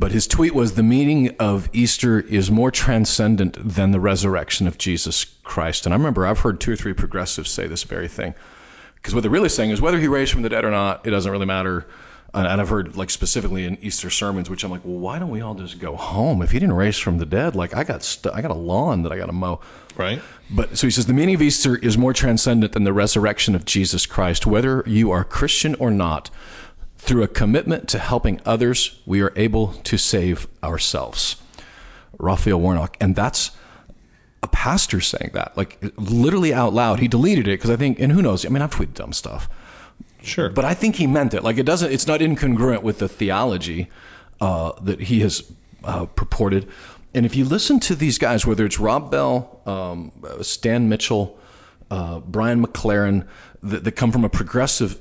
[0.01, 4.79] but his tweet was the meaning of Easter is more transcendent than the resurrection of
[4.79, 5.85] Jesus Christ.
[5.85, 8.35] And I remember I've heard two or three progressives say this very thing.
[8.95, 11.11] Because what they're really saying is whether he raised from the dead or not, it
[11.11, 11.87] doesn't really matter.
[12.33, 15.29] And, and I've heard like specifically in Easter sermons, which I'm like, well, why don't
[15.29, 16.41] we all just go home?
[16.41, 19.03] If he didn't raise from the dead, like I got st- I got a lawn
[19.03, 19.61] that I got to mow.
[19.97, 23.55] right But so he says the meaning of Easter is more transcendent than the resurrection
[23.55, 24.47] of Jesus Christ.
[24.47, 26.31] Whether you are Christian or not,
[27.01, 31.37] through a commitment to helping others, we are able to save ourselves.
[32.19, 33.53] Raphael Warnock, and that's
[34.43, 37.01] a pastor saying that, like literally out loud.
[37.01, 38.45] He deleted it because I think, and who knows?
[38.45, 39.49] I mean, I've tweeted dumb stuff,
[40.23, 41.43] sure but I think he meant it.
[41.43, 41.91] Like it doesn't.
[41.91, 43.89] It's not incongruent with the theology
[44.41, 45.51] uh, that he has
[45.83, 46.69] uh, purported.
[47.15, 51.39] And if you listen to these guys, whether it's Rob Bell, um, Stan Mitchell,
[51.91, 53.27] uh, Brian McLaren,
[53.63, 55.01] that, that come from a progressive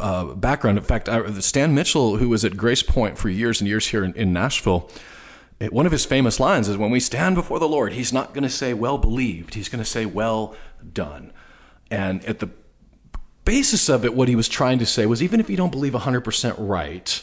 [0.00, 0.78] uh, background.
[0.78, 4.14] In fact, I, Stan Mitchell, who was at GracePointe for years and years here in,
[4.14, 4.90] in Nashville,
[5.60, 8.32] it- one of his famous lines is when we stand before the Lord, he's not
[8.32, 10.54] going to say well believed, he's going to say well
[10.92, 11.32] done.
[11.90, 12.50] And at the
[13.44, 15.94] basis of it, what he was trying to say was even if you don't believe
[15.94, 17.22] 100% right,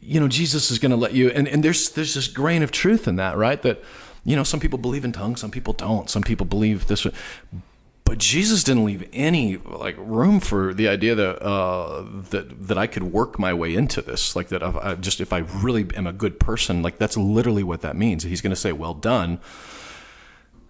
[0.00, 2.70] you know, Jesus is going to let you, and, and there's, there's this grain of
[2.70, 3.60] truth in that, right?
[3.62, 3.82] That,
[4.24, 7.06] you know, some people believe in tongues, some people don't, some people believe this.
[8.14, 12.86] But Jesus didn't leave any like room for the idea that uh, that that I
[12.86, 14.36] could work my way into this.
[14.36, 17.64] Like that, if I just if I really am a good person, like that's literally
[17.64, 18.22] what that means.
[18.22, 19.40] He's going to say, "Well done,"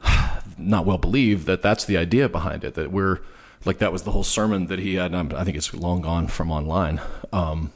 [0.56, 1.44] not well believed.
[1.44, 2.76] That that's the idea behind it.
[2.76, 3.20] That we're
[3.66, 5.14] like that was the whole sermon that he had.
[5.14, 6.98] I think it's long gone from online.
[7.30, 7.72] Um,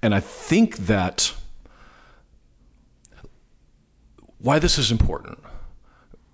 [0.00, 1.34] and I think that
[4.38, 5.38] why this is important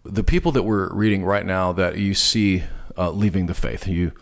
[0.08, 2.64] the people that we're reading right now that you see
[2.96, 4.12] uh, leaving the faith, you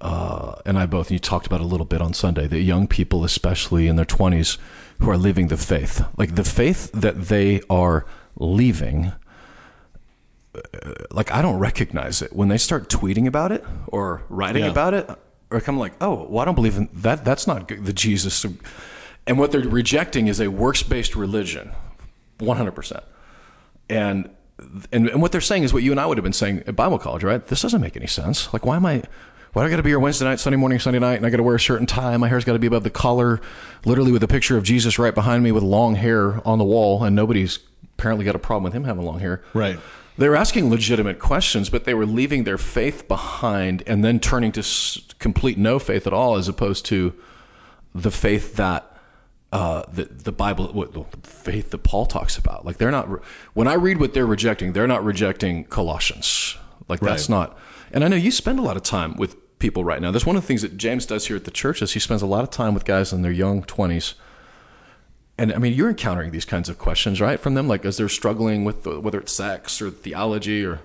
[0.00, 2.86] uh, and I both, and you talked about a little bit on Sunday, the young
[2.86, 4.56] people, especially in their 20s,
[5.00, 6.04] who are leaving the faith.
[6.16, 9.12] Like the faith that they are leaving,
[10.54, 10.60] uh,
[11.10, 12.32] like I don't recognize it.
[12.32, 14.70] When they start tweeting about it or writing Yeah.
[14.70, 15.10] about it,
[15.50, 17.24] or I'm like, oh, well, I don't believe in that.
[17.24, 18.44] That's not good, the Jesus.
[19.26, 21.72] And what they're rejecting is a works based religion,
[22.38, 23.02] 100%.
[23.90, 24.30] And
[24.92, 26.76] and, and what they're saying is what you and I would have been saying at
[26.76, 27.44] Bible college, right?
[27.46, 28.52] This doesn't make any sense.
[28.52, 29.02] Like, why am I,
[29.52, 31.30] why do I got to be here Wednesday night, Sunday morning, Sunday night, and I
[31.30, 32.16] got to wear a shirt and tie?
[32.16, 33.40] My hair's got to be above the collar,
[33.84, 37.04] literally with a picture of Jesus right behind me with long hair on the wall,
[37.04, 37.60] and nobody's
[37.98, 39.42] apparently got a problem with him having long hair.
[39.54, 39.78] Right.
[40.16, 44.50] They were asking legitimate questions, but they were leaving their faith behind and then turning
[44.52, 47.14] to s- complete no faith at all, as opposed to
[47.94, 48.87] the faith that
[49.52, 52.66] uh, the the Bible, what, the faith that Paul talks about.
[52.66, 53.08] Like they're not.
[53.54, 56.56] When I read what they're rejecting, they're not rejecting Colossians.
[56.88, 57.36] Like that's Right.
[57.38, 57.58] not.
[57.92, 60.10] And I know you spend a lot of time with people right now.
[60.10, 62.22] That's one of the things that James does here at the church is he spends
[62.22, 64.14] a lot of time with guys in their young twenties.
[65.38, 68.08] And I mean, you're encountering these kinds of questions, right, from them, like as they're
[68.08, 70.80] struggling with the, whether it's sex or theology or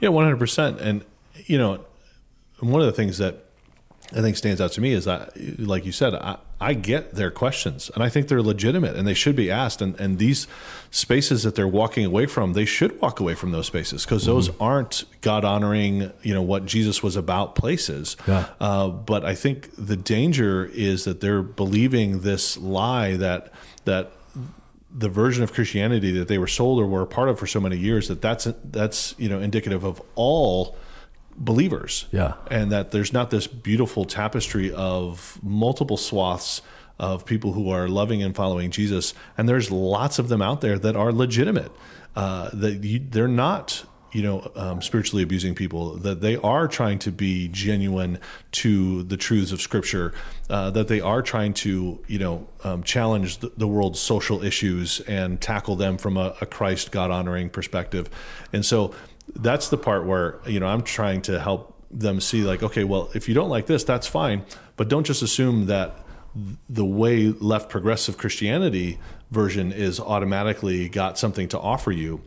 [0.00, 0.80] Yeah, one hundred percent.
[0.80, 1.04] And
[1.46, 1.84] you know,
[2.60, 3.44] one of the things that
[4.12, 7.30] I think stands out to me is that, like you said, I, I get their
[7.30, 9.82] questions and I think they're legitimate and they should be asked.
[9.82, 10.46] And, and these
[10.90, 14.48] spaces that they're walking away from, they should walk away from those spaces because those
[14.58, 18.16] aren't God honoring, you know, what Jesus was about places.
[18.26, 18.46] Yeah.
[18.58, 23.52] Uh, but I think the danger is that they're believing this lie that,
[23.84, 24.12] that
[24.90, 27.60] the version of Christianity that they were sold or were a part of for so
[27.60, 30.76] many years that that's that's you know indicative of all
[31.36, 32.06] believers.
[32.12, 32.34] Yeah.
[32.50, 36.62] and that there's not this beautiful tapestry of multiple swaths
[36.98, 40.78] of people who are loving and following Jesus, and there's lots of them out there
[40.78, 41.72] that are legitimate.
[42.14, 47.00] Uh, that you, they're not you know, um, spiritually abusing people, that they are trying
[47.00, 48.18] to be genuine
[48.52, 50.14] to the truths of Scripture,
[50.48, 55.00] uh, that they are trying to, you know, um, challenge the, the, world's social issues
[55.00, 58.08] and tackle them from a, a Christ, God honoring perspective.
[58.52, 58.94] And so
[59.34, 63.10] that's the part where, you know, I'm trying to help them see, like, okay, well,
[63.14, 64.44] if you don't like this, that's fine,
[64.76, 65.96] but don't just assume that
[66.68, 68.98] the way left progressive Christianity
[69.30, 72.20] version is automatically got something to offer you.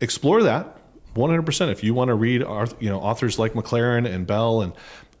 [0.00, 0.78] Explore that
[1.14, 1.72] 100%.
[1.72, 4.72] If you want to read, you know, authors like McLaren and Bell, and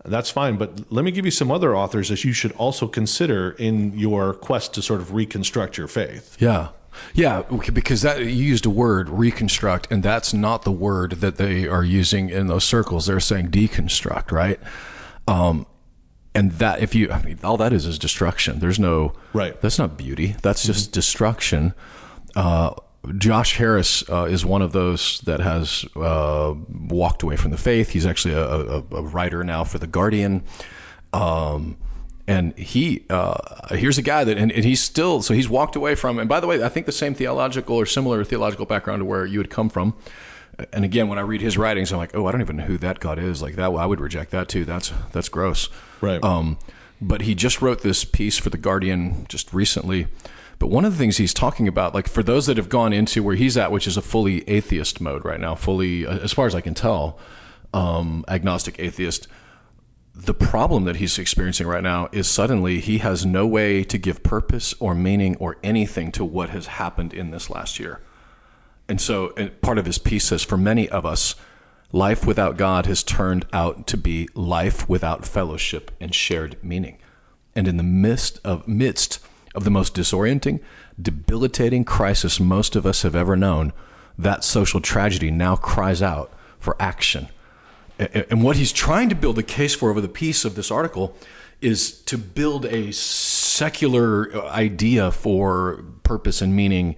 [0.04, 0.56] that's fine.
[0.56, 4.34] But let me give you some other authors that you should also consider in your
[4.34, 6.36] quest to sort of reconstruct your faith.
[6.40, 6.68] Yeah.
[7.14, 11.66] Yeah, because that you used a word reconstruct, and that's not the word that they
[11.66, 13.06] are using in those circles.
[13.06, 14.60] They're saying deconstruct, right?
[15.28, 15.66] Um,
[16.34, 18.58] and that if you, I mean, all that is is destruction.
[18.58, 19.58] There's no right.
[19.60, 20.36] That's not beauty.
[20.42, 20.92] That's just mm-hmm.
[20.92, 21.74] destruction.
[22.34, 22.74] Uh,
[23.16, 27.90] Josh Harris uh, is one of those that has uh, walked away from the faith.
[27.90, 30.42] He's actually a, a, a writer now for The Guardian.
[31.12, 31.78] Um,
[32.26, 35.94] and he, uh, here's a guy that, and, and, he's still, so he's walked away
[35.94, 39.04] from, and by the way, I think the same theological or similar theological background to
[39.04, 39.94] where you had come from.
[40.72, 42.78] And again, when I read his writings, I'm like, oh, I don't even know who
[42.78, 43.42] that God is.
[43.42, 44.64] Like that, I would reject that too.
[44.64, 45.68] That's, that's gross.
[46.00, 46.22] Right.
[46.24, 46.58] Um,
[47.00, 50.08] but he just wrote this piece for The Guardian just recently
[50.58, 53.22] but one of the things he's talking about, like for those that have gone into
[53.22, 56.46] where he's at, which is a fully atheist mode right now, fully, uh, as far
[56.46, 57.18] as I can tell,
[57.74, 59.28] um, agnostic atheist,
[60.16, 64.22] the problem that he's experiencing right now is suddenly he has no way to give
[64.22, 68.00] purpose or meaning or anything to what has happened in this last year.
[68.88, 71.34] And so and part of his piece says, for many of us,
[71.92, 76.96] life without God has turned out to be life without fellowship and shared meaning.
[77.54, 79.18] And in the midst of midst
[79.54, 80.60] of the most disorienting,
[81.00, 83.74] debilitating crisis most of us have ever known,
[84.18, 87.28] that social tragedy now cries out for action.
[87.98, 91.16] And what he's trying to build a case for over the piece of this article
[91.60, 96.94] is to build a secular idea for purpose and meaning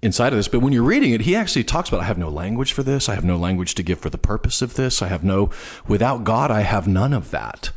[0.00, 0.48] inside of this.
[0.48, 3.08] But when you're reading it, he actually talks about I have no language for this.
[3.08, 5.02] I have no language to give for the purpose of this.
[5.02, 5.50] I have no,
[5.86, 7.70] without God, I have none of that.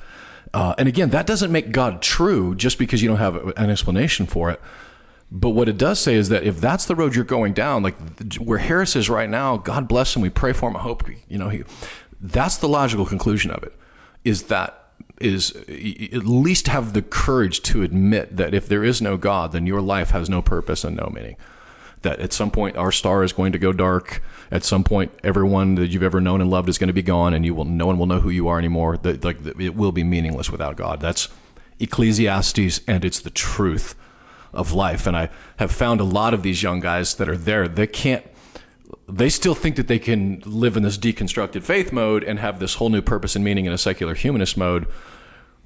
[0.53, 4.25] Uh, and again, that doesn't make God true just because you don't have an explanation
[4.25, 4.61] for it.
[5.31, 7.95] But what it does say is that if that's the road you're going down, like
[8.37, 10.21] where Harris is right now, God bless him.
[10.21, 10.75] We pray for him.
[10.75, 11.63] I hope you know he.
[12.21, 13.75] That's the logical conclusion of it.
[14.23, 14.77] Is that
[15.19, 19.67] is at least have the courage to admit that if there is no God, then
[19.67, 21.35] your life has no purpose and no meaning
[22.01, 24.21] that at some point our star is going to go dark.
[24.49, 27.33] At some point, everyone that you've ever known and loved is going to be gone,
[27.33, 28.97] and you will no one will know who you are anymore.
[28.97, 30.99] That like it will be meaningless without God.
[30.99, 31.29] That's
[31.79, 33.95] Ecclesiastes, and it's the truth
[34.53, 35.07] of life.
[35.07, 37.67] And I have found a lot of these young guys that are there.
[37.67, 38.25] They can't.
[39.07, 42.75] They still think that they can live in this deconstructed faith mode and have this
[42.75, 44.87] whole new purpose and meaning in a secular humanist mode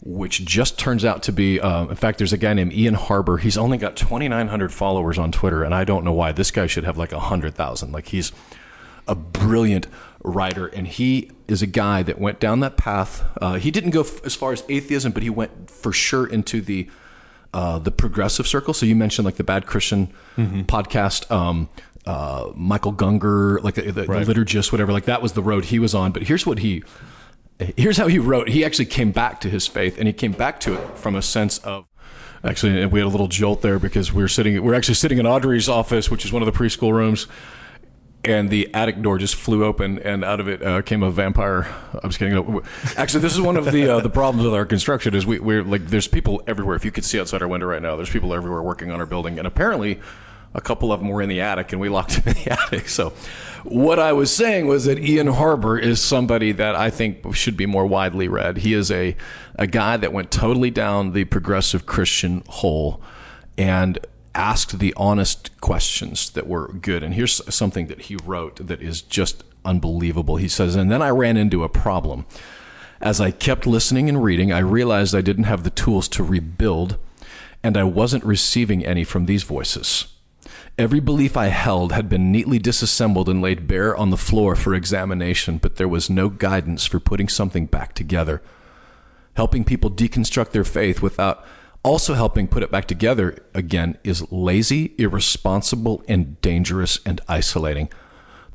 [0.06, 3.38] which just turns out to be, uh, in fact, there's a guy named Ian Harber.
[3.38, 6.32] He's only got 2,900 followers on Twitter, and I don't know why.
[6.32, 7.92] This guy should have like 100,000.
[7.92, 8.32] Like, he's
[9.08, 9.88] a brilliant
[10.24, 13.24] writer, and he is a guy that went down that path.
[13.42, 16.62] Uh, he didn't go f- as far as atheism, but he went for sure into
[16.62, 16.88] the
[17.54, 18.74] uh, the progressive circle.
[18.74, 20.64] So you mentioned like the Bad Christian mm-hmm.
[20.64, 21.32] podcast.
[21.32, 21.70] Um,
[22.06, 24.26] uh, Michael Gungor, like the, the, right.
[24.26, 26.12] the liturgist, whatever, like that was the road he was on.
[26.12, 26.84] But here's what he
[27.78, 28.50] here's how he wrote.
[28.50, 31.22] He actually came back to his faith, and he came back to it from a
[31.22, 31.86] sense of.
[32.44, 34.54] Actually, and we had a little jolt there because we're sitting.
[34.54, 37.26] We we're actually sitting in Audrey's office, which is one of the preschool rooms,
[38.24, 41.74] and the attic door just flew open, and out of it uh, came a vampire.
[42.04, 42.62] I'm just kidding.
[42.98, 45.64] Actually, this is one of the uh, the problems with our construction is we, we're
[45.64, 46.76] like there's people everywhere.
[46.76, 49.08] If you could see outside our window right now, there's people everywhere working on our
[49.08, 50.00] building, and apparently,
[50.56, 52.90] a couple of them were in the attic, and we locked them in the attic.
[52.90, 53.10] So
[53.64, 57.66] what I was saying was that Ian Harber is somebody that I think should be
[57.66, 58.58] more widely read.
[58.58, 59.16] He is a,
[59.56, 63.02] a guy that went totally down the progressive Christian hole
[63.58, 64.00] and
[64.34, 67.04] asked the honest questions that were good.
[67.04, 70.38] And here's something that he wrote that is just unbelievable.
[70.38, 72.26] He says, And then I ran into a problem.
[73.02, 76.98] As I kept listening and reading, I realized I didn't have the tools to rebuild
[77.64, 80.15] and I wasn't receiving any from these voices.
[80.78, 84.76] Every belief I held had been neatly disassembled and laid bare on the floor for
[84.76, 88.42] examination, but there was no guidance for putting something back together.
[89.36, 91.46] Helping people deconstruct their faith without
[91.82, 97.88] also helping put it back together again is lazy, irresponsible, and dangerous and isolating.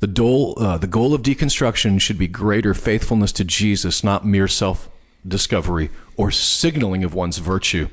[0.01, 4.49] The goal, uh, the goal of deconstruction should be greater faithfulness to Jesus, not mere
[4.49, 4.91] self
[5.27, 7.89] discovery or signaling of one's virtue.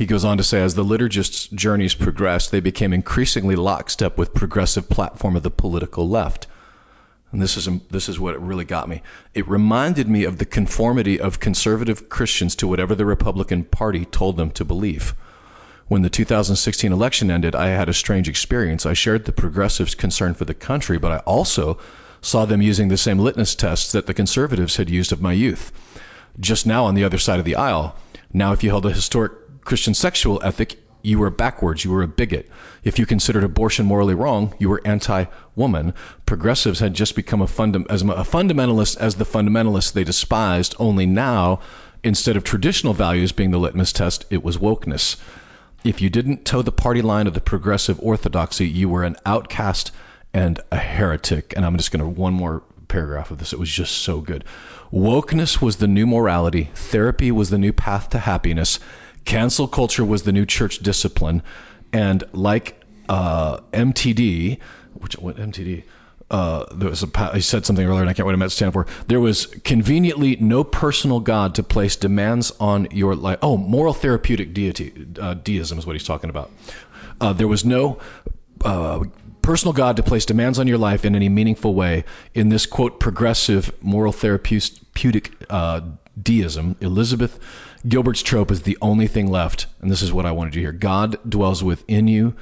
[0.00, 4.32] He goes on to say, as the liturgists' journeys progressed, they became increasingly lockstep with
[4.32, 6.46] progressive platform of the political left.
[7.30, 9.02] And this is this is what it really got me.
[9.34, 14.38] It reminded me of the conformity of conservative Christians to whatever the Republican Party told
[14.38, 15.14] them to believe.
[15.88, 18.86] When the 2016 election ended, I had a strange experience.
[18.86, 21.78] I shared the progressives' concern for the country, but I also
[22.22, 25.70] saw them using the same litmus tests that the conservatives had used of my youth.
[26.40, 27.94] Just now on the other side of the aisle.
[28.32, 29.32] Now, if you held a historic
[29.70, 32.50] Christian sexual ethic, you were backwards, you were a bigot.
[32.82, 35.94] If you considered abortion morally wrong, you were anti-woman.
[36.26, 41.60] Progressives had just become a, as a fundamentalist as the fundamentalists they despised, only now,
[42.02, 45.20] instead of traditional values being the litmus test, it was wokeness.
[45.84, 49.92] If you didn't toe the party line of the progressive orthodoxy, you were an outcast
[50.34, 51.54] and a heretic.
[51.54, 53.52] And I'm just going to one more paragraph of this.
[53.52, 54.44] It was just so good.
[54.92, 56.70] Wokeness was the new morality.
[56.74, 58.80] Therapy was the new path to happiness
[59.24, 61.42] Cancel culture was the new church discipline,
[61.92, 64.58] and like uh, MTD,
[64.94, 65.84] which what MTD.
[66.30, 68.72] Uh, there was a, I said something earlier, and I can't remember what it stand
[68.72, 68.86] for.
[69.08, 73.40] There was conveniently no personal God to place demands on your life.
[73.42, 76.52] Oh, moral therapeutic deity, uh, deism is what he's talking about.
[77.20, 77.98] Uh, there was no
[78.64, 79.02] uh,
[79.42, 82.04] personal God to place demands on your life in any meaningful way.
[82.32, 85.80] In this quote, progressive moral therapeutic uh,
[86.22, 87.40] deism, Elizabeth
[87.88, 90.72] Gilbert's trope is the only thing left, and this is what I wanted to hear.
[90.72, 92.34] God dwells within you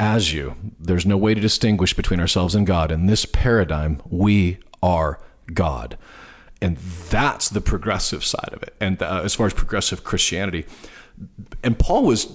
[0.00, 0.56] as you.
[0.80, 2.90] There's no way to distinguish between ourselves and God.
[2.90, 5.20] In this paradigm, we are
[5.52, 5.96] God.
[6.60, 8.74] And that's the progressive side of it.
[8.80, 10.66] And uh, as far as progressive Christianity,
[11.62, 12.26] and Paul was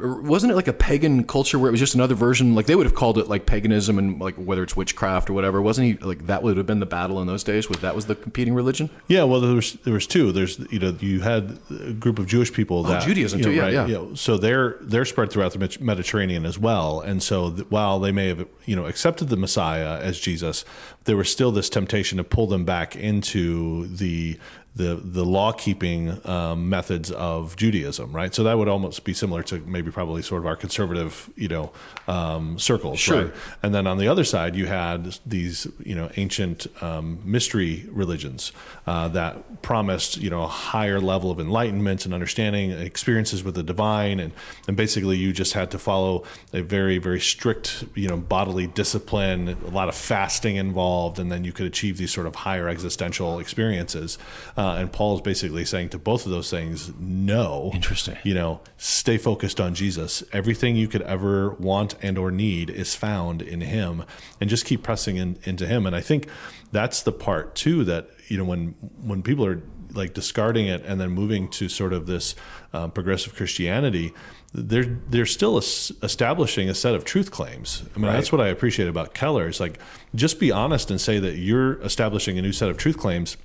[0.00, 2.54] wasn't it like a pagan culture where it was just another version?
[2.54, 5.60] Like they would have called it like paganism and like whether it's witchcraft or whatever.
[5.60, 8.06] Wasn't he like that would have been the battle in those days was that was
[8.06, 8.88] the competing religion?
[9.08, 10.30] Yeah well there was there was two.
[10.30, 13.50] There's you know you had a group of Jewish people oh, that Judaism you know,
[13.50, 13.86] too yeah, right, yeah.
[13.86, 17.00] You know, so they're they're spread throughout the Mediterranean as well.
[17.00, 20.64] And so while they may have you know accepted the Messiah as Jesus
[21.04, 24.38] there was still this temptation to pull them back into the
[24.78, 28.32] the the law keeping um, methods of Judaism, right?
[28.32, 31.72] So that would almost be similar to maybe probably sort of our conservative, you know,
[32.06, 33.24] um, circles, sure.
[33.24, 33.34] right?
[33.62, 38.52] And then on the other side, you had these, you know, ancient um, mystery religions
[38.86, 43.64] uh, that promised, you know, a higher level of enlightenment and understanding, experiences with the
[43.64, 44.32] divine, and
[44.68, 49.48] and basically you just had to follow a very very strict, you know, bodily discipline,
[49.48, 53.40] a lot of fasting involved, and then you could achieve these sort of higher existential
[53.40, 54.18] experiences.
[54.68, 57.70] Uh, and Paul is basically saying to both of those things, no.
[57.72, 58.18] Interesting.
[58.22, 60.22] You know, stay focused on Jesus.
[60.30, 64.04] Everything you could ever want and or need is found in Him,
[64.42, 65.86] and just keep pressing in, into Him.
[65.86, 66.28] And I think
[66.70, 69.62] that's the part too that you know when when people are
[69.94, 72.34] like discarding it and then moving to sort of this
[72.74, 74.12] um, progressive Christianity,
[74.52, 77.84] they're they're still establishing a set of truth claims.
[77.94, 78.12] I mean, right.
[78.12, 79.48] that's what I appreciate about Keller.
[79.48, 79.78] It's like
[80.14, 83.38] just be honest and say that you're establishing a new set of truth claims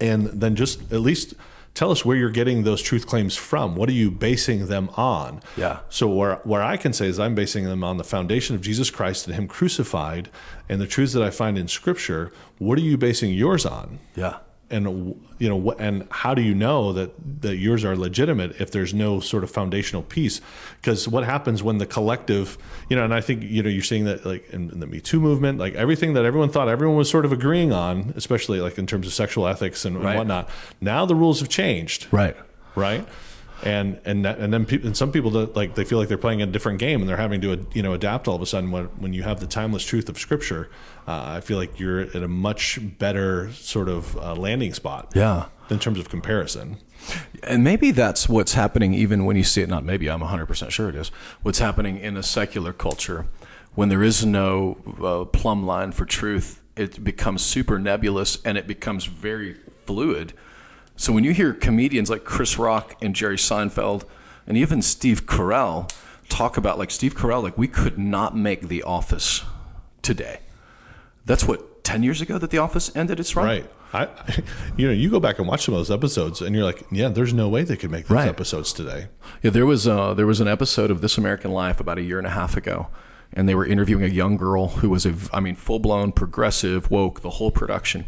[0.00, 1.34] and then just at least
[1.74, 3.74] tell us where you're getting those truth claims from.
[3.74, 5.40] What are you basing them on?
[5.56, 5.80] Yeah.
[5.88, 8.90] So where where I can say is I'm basing them on the foundation of Jesus
[8.90, 10.30] Christ and Him crucified,
[10.68, 12.32] and the truths that I find in Scripture.
[12.58, 13.98] What are you basing yours on?
[14.14, 14.38] Yeah
[14.74, 18.92] and you know and how do you know that that yours are legitimate if there's
[18.92, 20.40] no sort of foundational piece?
[20.80, 22.58] Because what happens when the collective
[22.88, 25.00] you know and i think you know you're seeing that like in, in, the me
[25.00, 28.78] too movement like everything that everyone thought everyone was sort of agreeing on especially like
[28.78, 30.10] in terms of sexual ethics and, right.
[30.10, 30.48] and whatnot
[30.80, 32.06] now the rules have changed.
[32.10, 32.36] Right.
[32.74, 33.06] Right
[33.62, 36.18] and and that, and then people, and some people that, like they feel like they're
[36.18, 38.70] playing a different game and they're having to you know adapt all of a sudden
[38.70, 40.70] when when you have the timeless truth of scripture
[41.06, 45.46] uh, I feel like you're at a much better sort of uh, landing spot yeah.
[45.70, 46.78] in terms of comparison.
[47.42, 50.88] And maybe that's what's happening even when you see it not maybe I'm 100% sure
[50.88, 51.08] it is
[51.42, 53.26] what's happening in a secular culture.
[53.74, 58.66] When there is no uh, plumb line for truth it becomes super nebulous and it
[58.66, 60.32] becomes very fluid
[60.96, 64.04] so when you hear comedians like Chris Rock and Jerry Seinfeld
[64.46, 65.90] and even Steve Carell
[66.28, 69.42] talk about like Steve Carell, like we could not make The Office
[70.02, 70.40] today.
[71.24, 73.46] That's what ten years ago that The Office ended its run.
[73.46, 73.70] Right.
[73.92, 74.08] I,
[74.76, 77.08] you know, you go back and watch some of those episodes, and you're like, yeah,
[77.08, 78.28] there's no way they could make those Right.
[78.28, 79.06] episodes today.
[79.42, 82.18] Yeah, there was uh, there was an episode of This American Life about a year
[82.18, 82.88] and a half ago,
[83.32, 86.90] and they were interviewing a young girl who was a, I mean, full blown progressive,
[86.90, 88.06] woke, the whole production,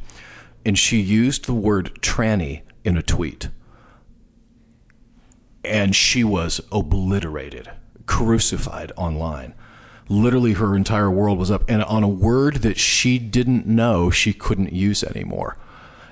[0.64, 3.48] and she used the word tranny in a tweet,
[5.64, 7.68] and she was obliterated,
[8.06, 9.52] crucified online.
[10.08, 14.32] Literally, her entire world was up, and on a word that she didn't know she
[14.32, 15.58] couldn't use anymore.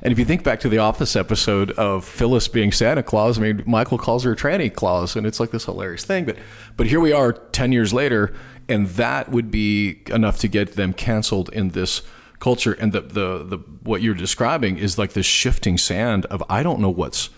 [0.03, 3.43] And if you think back to the Office episode of Phyllis being Santa Claus, I
[3.43, 6.25] mean, Michael calls her a tranny Claus, and it's like this hilarious thing.
[6.25, 6.37] But
[6.77, 8.35] but here we are, ten years later,
[8.68, 12.03] and that would be enough to get them canceled in this
[12.39, 12.72] culture.
[12.72, 16.80] And the the the what you're describing is like this shifting sand of I don't
[16.80, 17.30] know what's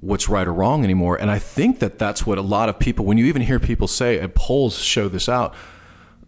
[0.00, 1.16] what's right or wrong anymore.
[1.16, 3.88] And I think that that's what a lot of people, when you even hear people
[3.88, 5.54] say, and polls show this out,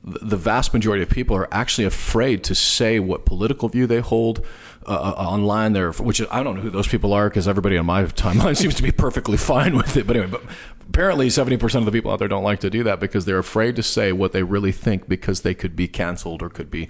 [0.02, 4.44] the vast majority of people are actually afraid to say what political view they hold
[4.86, 5.74] uh, uh, online.
[5.74, 8.74] There, which I don't know who those people are because everybody on my timeline seems
[8.76, 10.06] to be perfectly fine with it.
[10.06, 10.42] But anyway, but
[10.88, 13.38] apparently seventy percent of the people out there don't like to do that because they're
[13.38, 16.88] afraid to say what they really think because they could be canceled or could be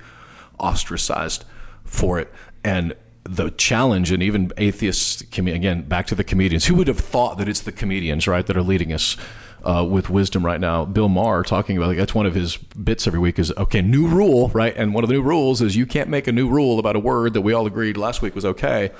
[0.60, 1.44] ostracized
[1.84, 2.32] for it.
[2.62, 2.94] And
[3.24, 7.48] the challenge, and even atheists, again, back to the comedians, who would have thought that
[7.48, 9.16] it's the comedians, right, that are leading us
[9.62, 10.84] uh, with wisdom right now?
[10.84, 14.06] Bill Maher talking about, like, that's one of his bits every week is, okay, new
[14.06, 14.74] rule, right?
[14.76, 17.00] And one of the new rules is you can't make a new rule about a
[17.00, 18.90] word that we all agreed last week was okay,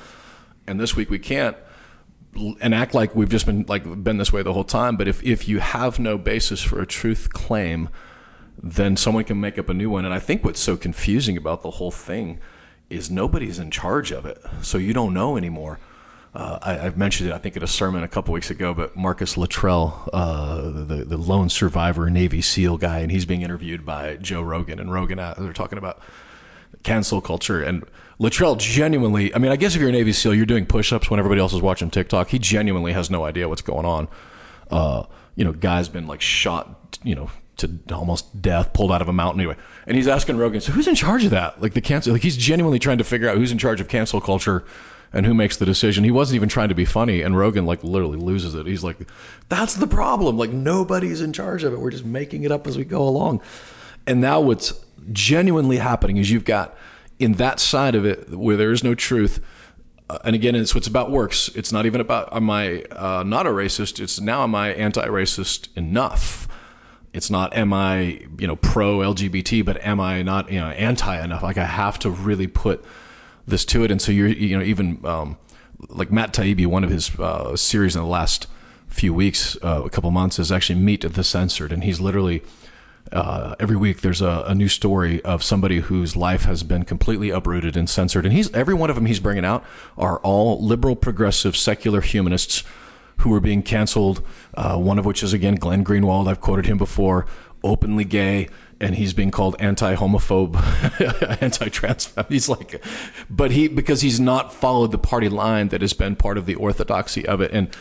[0.67, 1.57] and this week we can't
[2.61, 4.97] and act like we've just been like been this way the whole time.
[4.97, 7.89] But if if you have no basis for a truth claim,
[8.63, 10.05] then someone can make up a new one.
[10.05, 12.39] And I think what's so confusing about the whole thing
[12.89, 15.79] is nobody's in charge of it, so you don't know anymore.
[16.33, 18.97] Uh, I, I've mentioned it, I think, in a sermon a couple weeks ago, but
[18.97, 24.17] Marcus Luttrell, uh, the the lone survivor Navy SEAL guy, and he's being interviewed by
[24.17, 26.01] Joe Rogan, and Rogan uh, they're talking about
[26.83, 27.63] cancel culture.
[27.63, 27.85] And
[28.19, 31.19] Luttrell genuinely I mean I guess if you're a Navy SEAL you're doing push-ups when
[31.19, 32.29] everybody else is watching TikTok.
[32.29, 34.09] He genuinely has no idea what's going on.
[34.71, 35.05] Uh,
[35.35, 37.31] you know guy's been like shot you know
[37.61, 39.57] to almost death pulled out of a mountain anyway
[39.87, 42.37] and he's asking Rogan so who's in charge of that like the cancel like he's
[42.37, 44.65] genuinely trying to figure out who's in charge of cancel culture
[45.13, 47.83] and who makes the decision he wasn't even trying to be funny and Rogan like
[47.85, 48.97] literally loses it he's like
[49.49, 52.77] that's the problem like nobody's in charge of it we're just making it up as
[52.77, 53.41] we go along
[54.07, 54.73] and now what's
[55.13, 56.77] genuinely happening is you've got
[57.19, 59.45] in that side of it where there is no truth.
[60.09, 61.49] Uh, and again, it's what's about works.
[61.55, 64.01] It's not even about am I uh, not a racist.
[64.01, 66.49] It's now am I anti-racist enough?
[67.13, 71.23] It's not am I you know pro LGBT, but am I not you know anti
[71.23, 71.43] enough?
[71.43, 72.85] Like I have to really put
[73.47, 73.91] this to it.
[73.91, 75.37] And so you're you know even um,
[75.89, 78.47] like Matt Taibbi, one of his uh, series in the last
[78.87, 82.43] few weeks, uh, a couple months, is actually Meet the Censored, and he's literally
[83.13, 87.31] uh, every week there's a, a new story of somebody whose life has been completely
[87.31, 89.65] uprooted and censored, and he's every one of them he's bringing out
[89.99, 92.63] are all liberal, progressive, secular humanists
[93.21, 94.23] who are being canceled.
[94.55, 96.29] Uh, one of which is again Glenn Greenwald.
[96.29, 97.27] I've quoted him before,
[97.63, 98.49] openly gay,
[98.81, 100.57] and he's being called anti-homophobe,
[101.43, 102.13] anti-trans.
[102.29, 102.83] He's like,
[103.29, 106.55] but he because he's not followed the party line that has been part of the
[106.55, 107.75] orthodoxy of it, and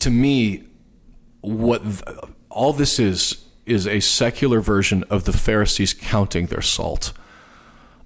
[0.00, 0.64] to me,
[1.40, 1.82] what
[2.50, 7.12] all this is is a secular version of the Pharisees counting their salt.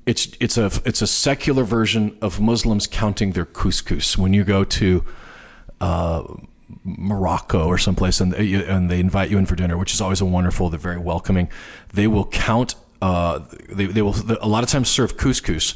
[0.06, 4.16] It's it's a it's a secular version of Muslims counting their couscous.
[4.16, 5.04] When you go to
[5.80, 6.22] uh,
[6.84, 10.26] Morocco or someplace and and they invite you in for dinner, which is always a
[10.26, 10.68] wonderful.
[10.70, 11.48] They're very welcoming.
[11.92, 12.74] They will count.
[13.00, 15.74] Uh, they they will a lot of times serve couscous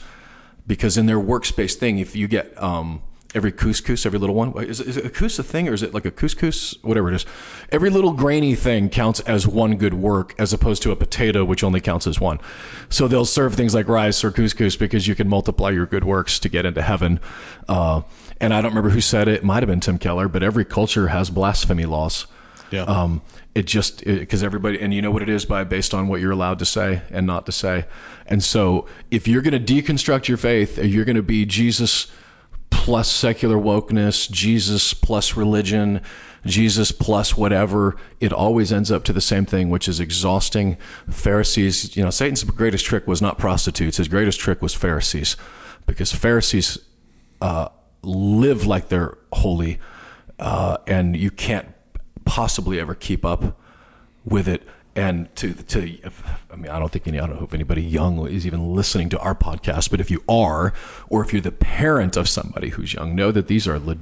[0.66, 3.03] because in their workspace thing, if you get um,
[3.34, 6.05] every couscous, every little one, is, is it a couscous thing or is it like
[6.05, 7.26] a couscous, whatever it is?
[7.70, 11.64] Every little grainy thing counts as one good work as opposed to a potato, which
[11.64, 12.38] only counts as one.
[12.88, 16.38] So they'll serve things like rice or couscous because you can multiply your good works
[16.40, 17.20] to get into heaven.
[17.68, 18.03] Uh,
[18.43, 19.36] and I don't remember who said it.
[19.36, 22.26] It might have been Tim Keller, but every culture has blasphemy laws.
[22.70, 22.82] Yeah.
[22.82, 23.22] Um,
[23.55, 26.32] it just because everybody and you know what it is by based on what you're
[26.32, 27.84] allowed to say and not to say.
[28.26, 32.11] And so if you're going to deconstruct your faith, you're going to be Jesus
[32.70, 36.01] plus secular wokeness, Jesus plus religion,
[36.45, 40.76] Jesus plus whatever, it always ends up to the same thing, which is exhausting.
[41.09, 43.99] Pharisees, you know, Satan's greatest trick was not prostitutes.
[43.99, 45.36] His greatest trick was Pharisees,
[45.86, 46.78] because Pharisees
[47.40, 47.68] uh,
[48.03, 49.78] live like they're holy,
[50.38, 51.68] uh, and you can't
[52.24, 53.59] possibly ever keep up
[54.24, 54.62] with it.
[54.94, 55.98] And to to,
[56.50, 59.18] I mean, I don't think any, I don't hope anybody young is even listening to
[59.20, 59.90] our podcast.
[59.90, 60.74] But if you are,
[61.09, 63.96] or if you're the parent of somebody who's young, know that these are le-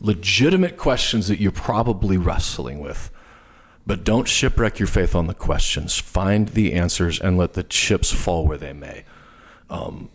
[0.00, 3.10] legitimate questions that you're probably wrestling with.
[3.86, 5.98] But don't shipwreck your faith on the questions.
[5.98, 9.04] Find the answers and let the chips fall where they may.
[9.68, 10.08] Um,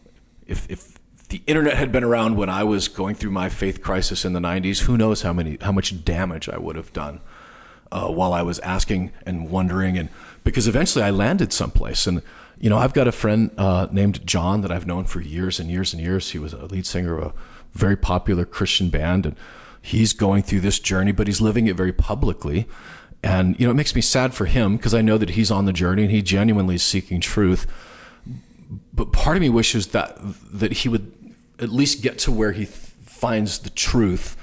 [0.47, 0.99] if if
[1.32, 4.41] the internet had been around when I was going through my faith crisis in the
[4.41, 7.21] 90s, who knows how many how much damage I would have done
[7.89, 10.09] uh, while I was asking and wondering and
[10.43, 12.21] because eventually I landed someplace and
[12.59, 15.71] you know I've got a friend uh, named John that I've known for years and
[15.71, 16.32] years and years.
[16.32, 17.34] He was a lead singer of a
[17.71, 19.38] very popular Christian band and
[19.82, 22.67] he's going through this journey, but he's living it very publicly.
[23.23, 25.63] And you know, it makes me sad for him because I know that he's on
[25.63, 27.67] the journey and he genuinely is seeking truth.
[28.93, 31.20] But part of me wishes that that he would
[31.62, 34.36] at least get to where he th- finds the truth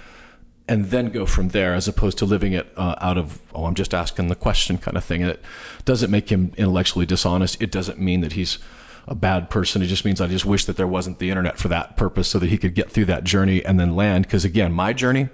[0.68, 3.74] and then go from there as opposed to living it uh, out of oh i'm
[3.74, 5.22] just asking the question kind of thing.
[5.22, 5.42] And it
[5.84, 7.60] doesn't make him intellectually dishonest.
[7.60, 8.58] It doesn't mean that he's
[9.06, 9.82] a bad person.
[9.82, 12.38] It just means i just wish that there wasn't the internet for that purpose so
[12.38, 14.26] that he could get through that journey and then land.
[14.26, 15.28] Because again my journey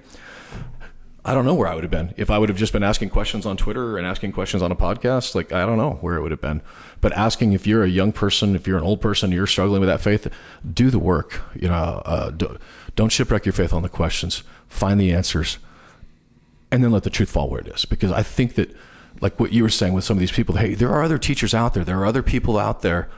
[1.27, 3.09] I don't know where I would have been if I would have just been asking
[3.09, 5.35] questions on Twitter and asking questions on a podcast.
[5.35, 6.61] Like I don't know where it would have been.
[7.01, 9.89] But asking if you're a young person, if you're an old person, you're struggling with
[9.89, 10.29] that faith,
[10.71, 11.41] do the work.
[11.55, 12.31] You know, uh,
[12.95, 14.43] don't shipwreck your faith on the questions.
[14.69, 15.59] Find the answers,
[16.71, 17.87] and then let the truth fall where it is.
[17.87, 18.75] Because I think that,
[19.23, 21.55] like what you were saying with some of these people, hey, there are other teachers
[21.55, 21.85] out there.
[21.85, 23.09] There are other people out there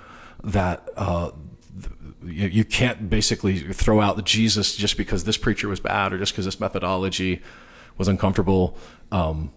[0.45, 0.89] that.
[0.97, 1.33] Uh,
[2.25, 6.45] you can't basically throw out Jesus just because this preacher was bad or just because
[6.45, 7.41] this methodology
[7.99, 8.77] was uncomfortable.
[9.13, 9.53] Um,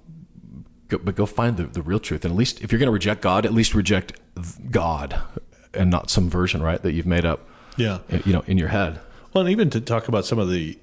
[0.88, 2.26] go, but go find the, the real truth.
[2.26, 4.14] And at least if you're going to reject God, at least reject
[4.70, 5.22] God
[5.74, 7.48] and not some version, right, that you've made up.
[7.78, 8.00] Yeah.
[8.26, 9.00] You know, in your head.
[9.34, 10.78] Well, and even to talk about some of the,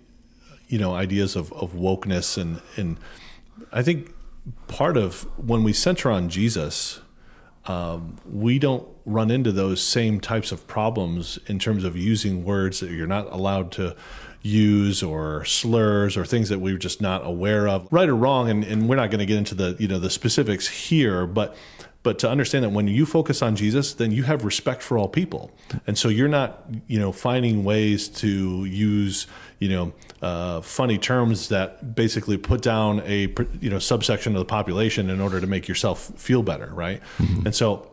[0.68, 2.98] you know, ideas of, of wokeness and, and
[3.72, 4.12] I think
[4.68, 7.00] part of when we center on Jesus,
[7.66, 12.80] um, we don't run into those same types of problems in terms of using words
[12.80, 13.96] that you're not allowed to
[14.47, 18.64] use or slurs or things that we're just not aware of right or wrong and,
[18.64, 21.57] and we're not going to get into the you know the specifics here but
[22.07, 25.09] but to understand that when you focus on Jesus, then you have respect for all
[25.09, 25.51] people,
[25.88, 29.26] and so you're not, you know, finding ways to use,
[29.59, 29.92] you know,
[30.22, 35.20] uh, funny terms that basically put down a, you know, subsection of the population in
[35.20, 37.03] order to make yourself feel better, right?
[37.18, 37.47] Mm-hmm.
[37.47, 37.90] And so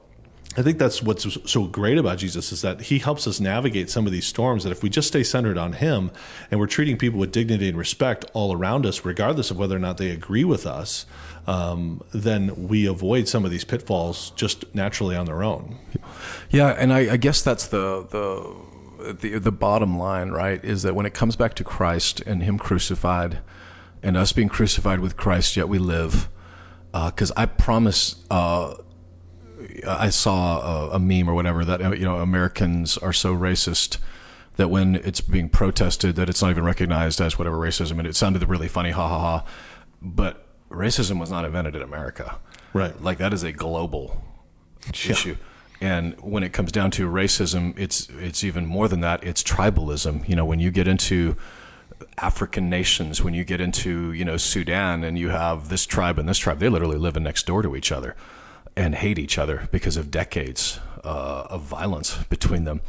[0.55, 4.05] I think that's what's so great about Jesus is that he helps us navigate some
[4.05, 4.63] of these storms.
[4.63, 6.11] That if we just stay centered on him
[6.51, 9.79] and we're treating people with dignity and respect all around us, regardless of whether or
[9.79, 11.07] not they agree with us,
[11.47, 15.79] um, then we avoid some of these pitfalls just naturally on their own.
[16.51, 20.63] Yeah, and I, I guess that's the the the the bottom line, right?
[20.63, 23.39] Is that when it comes back to Christ and Him crucified,
[24.03, 26.29] and us being crucified with Christ, yet we live.
[26.91, 28.23] Because uh, I promise.
[28.29, 28.75] Uh,
[29.87, 33.97] I saw a, a, meme or whatever that you know Americans are so racist
[34.55, 37.97] that when it's being protested that it's not even recognized as whatever racism.
[37.99, 39.45] And it sounded really funny ha ha ha.
[40.01, 42.37] But racism was not invented in America.
[42.73, 42.99] Right.
[43.01, 44.23] Like that is a global
[44.85, 45.11] yeah.
[45.11, 45.37] issue.
[45.81, 49.23] And when it comes down to racism it's it's even more than that.
[49.23, 50.27] It's tribalism.
[50.27, 51.35] You know when you get into
[52.17, 56.27] African nations when you get into you know Sudan and you have this tribe and
[56.27, 58.15] this tribe they literally live next door to each other
[58.75, 62.81] and hate each other because of decades uh, of violence between them,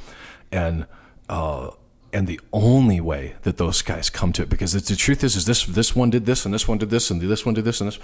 [0.51, 0.87] and
[1.29, 1.71] uh,
[2.15, 5.47] and the only way that those guys come to it because the truth is is
[5.47, 7.81] this this one did this and this one did this and this one did this
[7.81, 7.99] and this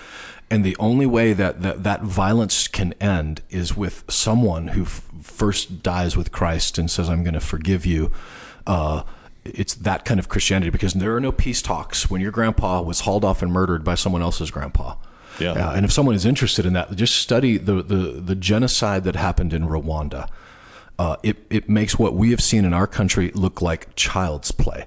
[0.51, 5.09] and the only way that that, that violence can end is with someone who f-
[5.23, 8.11] first dies with Christ and says I'm going to forgive you.
[8.67, 9.05] Uh,
[9.45, 13.01] it's that kind of Christianity because there are no peace talks when your grandpa was
[13.01, 14.97] hauled off and murdered by someone else's grandpa
[15.39, 15.53] yeah.
[15.53, 19.17] Uh, and if someone is interested in that, just study the, the, the genocide that
[19.17, 20.29] happened in Rwanda.
[20.99, 24.87] Uh, it, it makes what we have seen in our country look like child's play.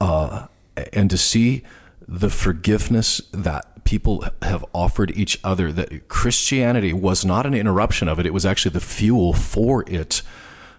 [0.00, 0.46] Uh,
[0.92, 1.62] and to see
[2.06, 8.18] the forgiveness that people have offered each other, that Christianity was not an interruption of
[8.18, 10.22] it, it was actually the fuel for it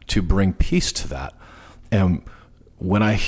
[0.08, 1.34] to bring peace to that.
[1.92, 2.22] And
[2.78, 3.20] when I,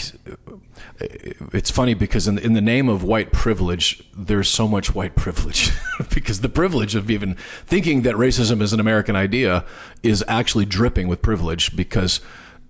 [0.99, 5.15] it's funny because in the, in the name of white privilege, there's so much white
[5.15, 5.71] privilege
[6.13, 9.65] because the privilege of even thinking that racism is an American idea
[10.03, 12.21] is actually dripping with privilege because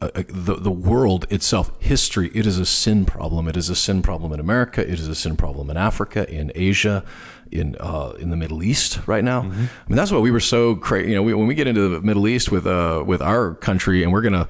[0.02, 3.50] uh, uh, the the world itself, history, it is a sin problem.
[3.50, 4.82] It is a sin problem in America.
[4.82, 7.04] It is a sin problem in Africa, in Asia,
[7.52, 9.42] in uh, in the Middle East right now.
[9.42, 9.62] Mm-hmm.
[9.62, 11.10] I mean, that's why we were so crazy.
[11.10, 14.04] You know, we, when we get into the Middle East with uh, with our country,
[14.04, 14.48] and we're gonna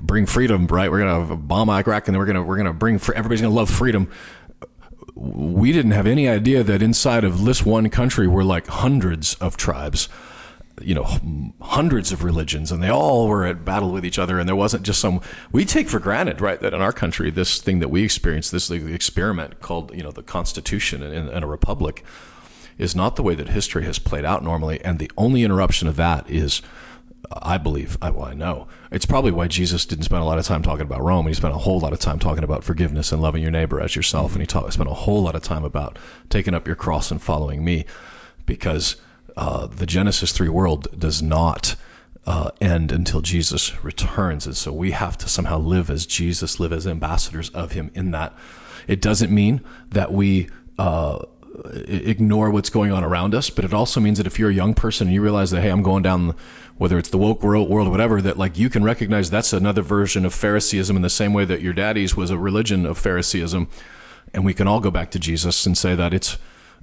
[0.00, 0.90] bring freedom, right?
[0.90, 3.70] We're gonna bomb Iraq, and then we're gonna we're gonna bring fr- everybody's gonna love
[3.70, 4.10] freedom.
[5.14, 9.56] We didn't have any idea that inside of this one country were like hundreds of
[9.56, 10.08] tribes
[10.80, 11.04] you know
[11.60, 14.82] hundreds of religions and they all were at battle with each other and there wasn't
[14.82, 15.20] just some
[15.52, 18.70] we take for granted right that in our country this thing that we experience this
[18.70, 22.04] experiment called you know the constitution and, and a republic
[22.78, 24.82] is not the way that history has played out normally.
[24.84, 26.62] And the only interruption of that is
[27.32, 30.46] I believe, I, well, I know it's probably why Jesus didn't spend a lot of
[30.46, 31.26] time talking about Rome.
[31.26, 33.96] He spent a whole lot of time talking about forgiveness and loving your neighbor as
[33.96, 34.34] yourself.
[34.34, 35.98] And he spent a whole lot of time about
[36.30, 37.84] taking up your cross and following me
[38.46, 38.96] because
[39.36, 41.76] uh, the Genesis 3 world does not
[42.26, 44.46] uh, end until Jesus returns.
[44.46, 48.10] And so we have to somehow live as Jesus, live as ambassadors of him in
[48.12, 48.36] that.
[48.86, 49.60] It doesn't mean
[49.90, 50.48] that we,
[50.78, 51.24] uh,
[51.64, 54.74] ignore what's going on around us, but it also means that if you're a young
[54.74, 56.34] person and you realize that, hey, I'm going down,
[56.76, 59.82] whether it's the woke world, world or whatever, that like you can recognize that's another
[59.82, 63.68] version of Phariseeism in the same way that your daddy's was a religion of Phariseeism.
[64.34, 66.36] And we can all go back to Jesus and say that it's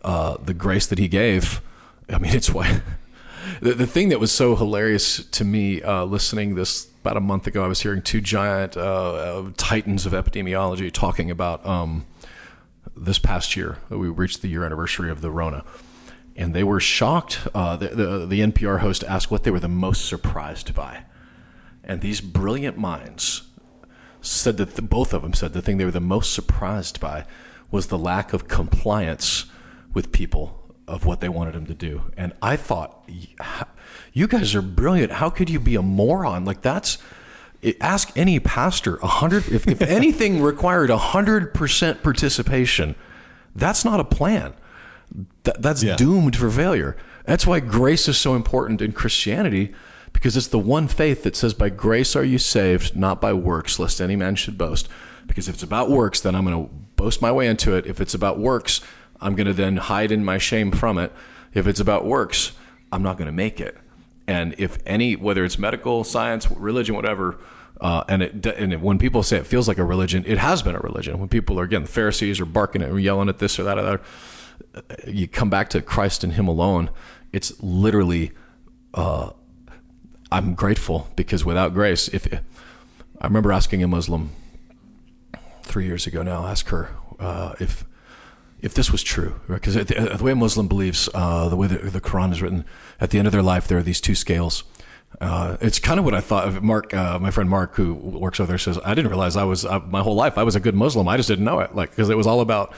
[0.03, 1.61] uh, the grace that he gave.
[2.09, 2.81] I mean, it's why.
[3.61, 7.45] the, the thing that was so hilarious to me uh, listening this about a month
[7.45, 11.65] ago, I was hearing two giant uh, titans of epidemiology talking about.
[11.65, 12.05] Um,
[12.95, 13.77] this past year.
[13.89, 15.63] We reached the year anniversary of the Rona,
[16.35, 17.47] and they were shocked.
[17.53, 21.03] Uh, the, the, the NPR host asked what they were the most surprised by,
[21.83, 23.43] and these brilliant minds
[24.21, 27.25] said that the, both of them said the thing they were the most surprised by
[27.71, 29.45] was the lack of compliance
[29.93, 32.11] with people of what they wanted them to do.
[32.15, 33.09] And I thought,
[34.13, 35.13] you guys are brilliant.
[35.13, 36.45] How could you be a moron?
[36.45, 36.97] Like that's
[37.81, 42.95] ask any pastor a hundred if, if anything required a hundred percent participation
[43.55, 44.53] that's not a plan.
[45.43, 45.95] Th- that's yeah.
[45.95, 46.97] doomed for failure.
[47.25, 49.73] That's why grace is so important in christianity
[50.13, 53.79] because it's the one faith that says by grace are you saved not by works
[53.79, 54.87] lest any man should boast.
[55.25, 57.85] Because if it's about works then i'm going to boast my way into it.
[57.85, 58.81] If it's about works
[59.21, 61.11] i'm going to then hide in my shame from it.
[61.53, 62.51] If it's about works
[62.91, 63.77] i'm not going to make it.
[64.27, 67.37] And if any, whether it's medical, science, religion, whatever,
[67.81, 70.75] uh, and it and when people say it feels like a religion, it has been
[70.75, 71.19] a religion.
[71.19, 73.83] When people are again the Pharisees are barking or yelling at this or that or
[73.83, 74.01] that,
[74.75, 76.89] uh, you come back to Christ and Him alone.
[77.33, 78.31] It's literally,
[78.93, 79.31] uh,
[80.31, 84.31] I'm grateful because without grace, if I remember asking a Muslim
[85.63, 87.85] three years ago now, ask her uh, if
[88.61, 89.85] if this was true, because right?
[89.85, 92.65] the, the, way a Muslim believes, uh, the way the, the Quran is written,
[92.99, 94.63] at the end of their life, there are these two scales
[95.21, 96.63] uh, it's kind of what I thought of.
[96.63, 99.65] Mark, uh, my friend Mark, who works over there, says I didn't realize I was
[99.87, 101.07] my whole life I was a good Muslim.
[101.07, 102.73] I just didn't know it, like because it was all about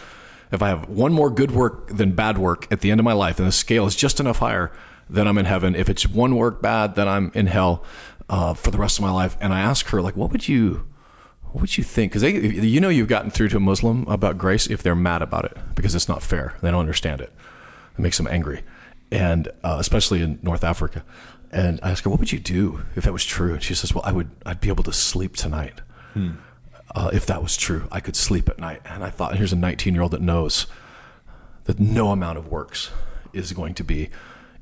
[0.51, 3.13] if I have one more good work than bad work at the end of my
[3.13, 4.71] life, and the scale is just enough higher,
[5.09, 5.75] then I'm in heaven.
[5.75, 7.83] If it's one work bad, then I'm in hell
[8.29, 9.38] uh, for the rest of my life.
[9.41, 10.88] And I ask her, like, what would you,
[11.43, 12.13] what would you think?
[12.13, 15.45] Because you know you've gotten through to a Muslim about grace if they're mad about
[15.45, 16.55] it because it's not fair.
[16.61, 17.33] They don't understand it.
[17.97, 18.63] It makes them angry,
[19.11, 21.03] and uh, especially in North Africa.
[21.58, 23.93] And I asked her, "What would you do if that was true?" And she says,
[23.93, 24.30] "Well, I would.
[24.45, 25.82] I'd be able to sleep tonight.
[26.14, 26.32] Hmm.
[26.95, 29.58] Uh, if that was true, I could sleep at night." And I thought, here's a
[29.58, 30.68] 19 year old that knows
[31.66, 32.91] that no amount of works
[33.34, 34.10] is going to be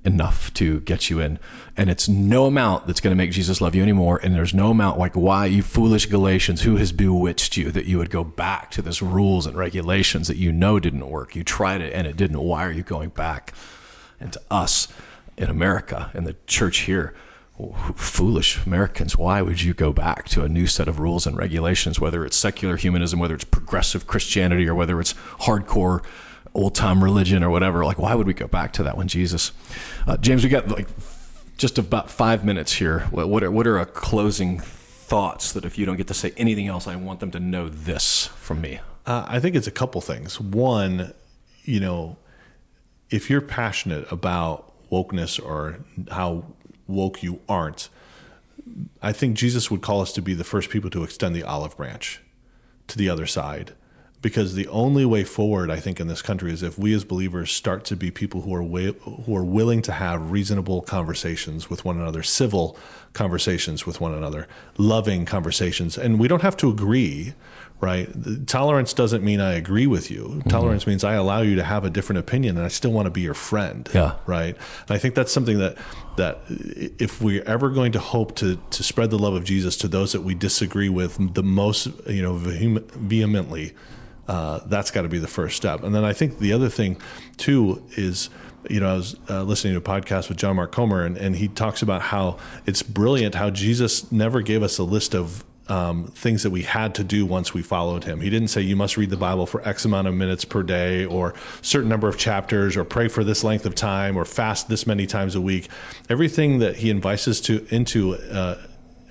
[0.06, 1.40] enough to get you in.
[1.76, 4.20] And it's no amount that's going to make Jesus love you anymore.
[4.24, 7.98] And there's no amount like, why, you foolish Galatians, who has bewitched you that you
[7.98, 11.36] would go back to this rules and regulations that you know didn't work?
[11.36, 12.40] You tried it and it didn't.
[12.40, 13.54] Why are you going back?
[14.20, 14.88] And to us,
[15.38, 17.14] in America in the church here.
[17.96, 22.02] Foolish Americans, why would you go back to a new set of rules and regulations,
[22.02, 26.04] whether it's secular humanism, whether it's progressive Christianity, or whether it's hardcore
[26.54, 27.86] old time religion or whatever?
[27.86, 29.54] Like, why would we go back to that when Jesus?
[30.06, 30.88] Uh, James, we got like
[31.58, 33.02] just about five minutes here.
[33.12, 36.34] What, what, are, what are a closing thoughts that if you don't get to say
[36.36, 38.80] anything else, I want them to know this from me?
[39.06, 40.42] Uh, I think it's a couple things.
[40.42, 41.14] One,
[41.64, 42.18] you know,
[43.10, 45.80] if you're passionate about wokeness or
[46.12, 46.46] how
[46.88, 47.90] woke you aren't,
[49.02, 51.78] I think Jesus would call us to be the first people to extend the olive
[51.78, 52.22] branch
[52.88, 53.74] to the other side.
[54.22, 57.52] Because the only way forward, I think, in this country is if we as believers
[57.52, 58.92] start to be people who are way,
[59.26, 62.76] who are willing to have reasonable conversations with one another, civil
[63.14, 64.48] conversations with one another,
[64.80, 67.36] loving conversations, and we don't have to agree
[67.82, 68.10] right?
[68.48, 70.24] Tolerance doesn't mean I agree with you.
[70.24, 70.50] Mm-hmm.
[70.50, 73.12] Tolerance means I allow you to have a different opinion and I still want to
[73.12, 73.90] be your friend.
[73.94, 74.16] Yeah.
[74.26, 74.56] Right.
[74.56, 75.78] And I think that's something that
[76.18, 79.88] that if we're ever going to hope to to spread the love of Jesus to
[79.88, 83.74] those that we disagree with the most, you know, vehemently,
[84.28, 85.84] uh, that's got to be the first step.
[85.84, 86.98] And then I think the other thing
[87.38, 88.30] too is
[88.70, 91.36] you know, I was uh, listening to a podcast with John Mark Comer, and, and
[91.36, 96.06] he talks about how it's brilliant how Jesus never gave us a list of um,
[96.08, 98.22] things that we had to do once we followed him.
[98.22, 101.06] He didn't say you must read the Bible for X amount of minutes per day
[101.06, 104.86] or certain number of chapters or pray for this length of time or fast this
[104.86, 105.68] many times a week.
[106.10, 108.62] Everything that he invites us to into uh,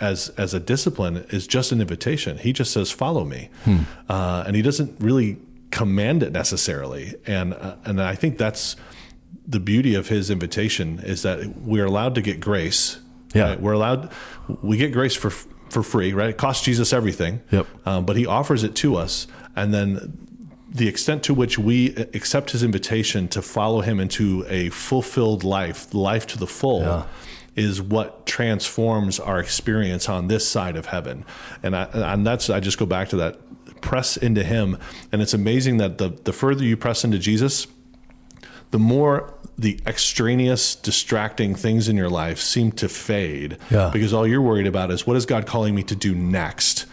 [0.00, 2.38] as as a discipline is just an invitation.
[2.38, 3.78] He just says follow me, hmm.
[4.09, 5.38] uh, and he doesn't really
[5.70, 7.14] command it necessarily.
[7.26, 8.76] And uh, and I think that's
[9.46, 12.98] the beauty of his invitation is that we're allowed to get grace
[13.34, 13.50] Yeah.
[13.50, 13.61] right?
[13.61, 14.11] we're allowed.
[14.62, 15.30] We get grace for
[15.68, 16.30] for free, right?
[16.30, 17.42] It costs Jesus everything.
[17.50, 17.66] Yep.
[17.86, 20.18] Um, but He offers it to us, and then
[20.68, 25.92] the extent to which we accept His invitation to follow Him into a fulfilled life,
[25.94, 26.82] life to the full.
[26.82, 27.06] Yeah.
[27.56, 31.24] Is what transforms our experience on this side of heaven,
[31.62, 33.38] and I, and that's I just go back to that
[33.80, 34.76] press into Him,
[35.12, 37.68] and it's amazing that the the further you press into Jesus,
[38.70, 43.56] the more the extraneous, distracting things in your life seem to fade.
[43.70, 43.90] Yeah.
[43.92, 46.86] Because all you're worried about is what is God calling me to do next?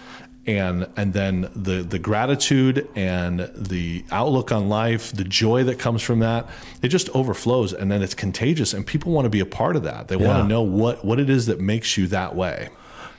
[0.48, 6.02] And and then the the gratitude and the outlook on life, the joy that comes
[6.02, 6.50] from that,
[6.82, 9.84] it just overflows and then it's contagious and people want to be a part of
[9.84, 10.08] that.
[10.08, 12.70] They want to know what what it is that makes you that way.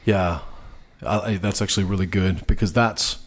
[0.04, 0.40] Yeah,
[1.06, 3.18] I- that's actually really good because that's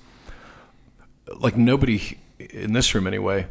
[1.40, 3.48] like nobody in this room anyway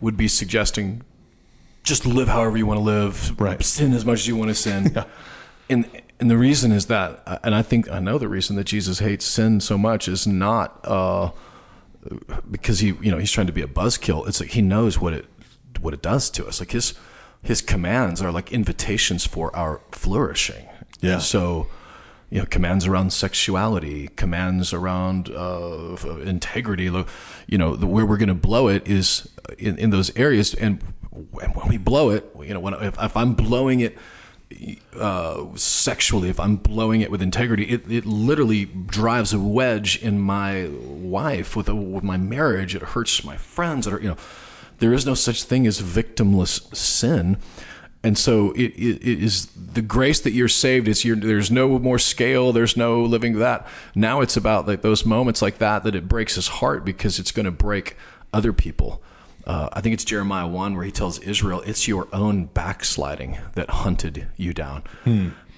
[0.00, 1.02] would be suggesting
[1.82, 3.62] just live however you want to live, Right.
[3.62, 5.04] Sin as much as you want to sin, yeah.
[5.68, 5.88] and
[6.20, 9.24] and the reason is that, and I think I know the reason that Jesus hates
[9.24, 11.30] sin so much is not uh,
[12.50, 14.28] because he you know he's trying to be a buzzkill.
[14.28, 15.26] It's like he knows what it
[15.80, 16.60] what it does to us.
[16.60, 16.94] Like his
[17.42, 20.68] his commands are like invitations for our flourishing.
[21.00, 21.18] Yeah.
[21.18, 21.66] So
[22.30, 28.28] you know commands around sexuality commands around uh, integrity you know the, where we're going
[28.28, 29.28] to blow it is
[29.58, 30.82] in, in those areas and
[31.30, 33.96] when when we blow it you know when if, if i'm blowing it
[34.98, 40.20] uh, sexually if i'm blowing it with integrity it, it literally drives a wedge in
[40.20, 40.68] my
[41.12, 42.74] wife with, a, with my marriage.
[42.74, 43.86] It hurts my friends.
[43.86, 44.16] Are you know
[44.78, 47.36] there is no such thing as victimless sin.
[48.04, 50.88] And so it, it, it is the grace that you're saved.
[50.88, 52.52] Is you're, there's no more scale.
[52.52, 53.66] There's no living that.
[53.94, 57.30] Now it's about like those moments like that that it breaks his heart because it's
[57.30, 57.96] going to break
[58.32, 59.02] other people
[59.46, 63.68] uh, i think it's jeremiah 1 where he tells israel it's your own backsliding that
[63.70, 64.82] hunted you down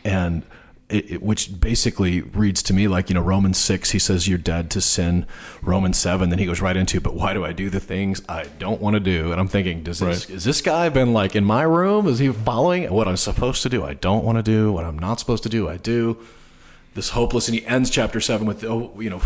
[0.05, 0.43] and
[0.91, 3.93] it, it, which basically reads to me like you know Romans six.
[3.93, 5.27] He says you're dead to sin.
[5.63, 6.29] Romans seven.
[6.29, 8.93] Then he goes right into, but why do I do the things I don't want
[8.95, 9.33] to do?
[9.33, 10.37] And I'm thinking, does this Right.
[10.37, 12.07] is this guy been like in my room?
[12.07, 13.83] Is he following what I'm supposed to do?
[13.83, 15.71] I don't want to do what I'm not supposed to do.
[15.71, 16.19] I do.
[16.95, 19.23] This hopeless, and he ends chapter seven with, oh, you know,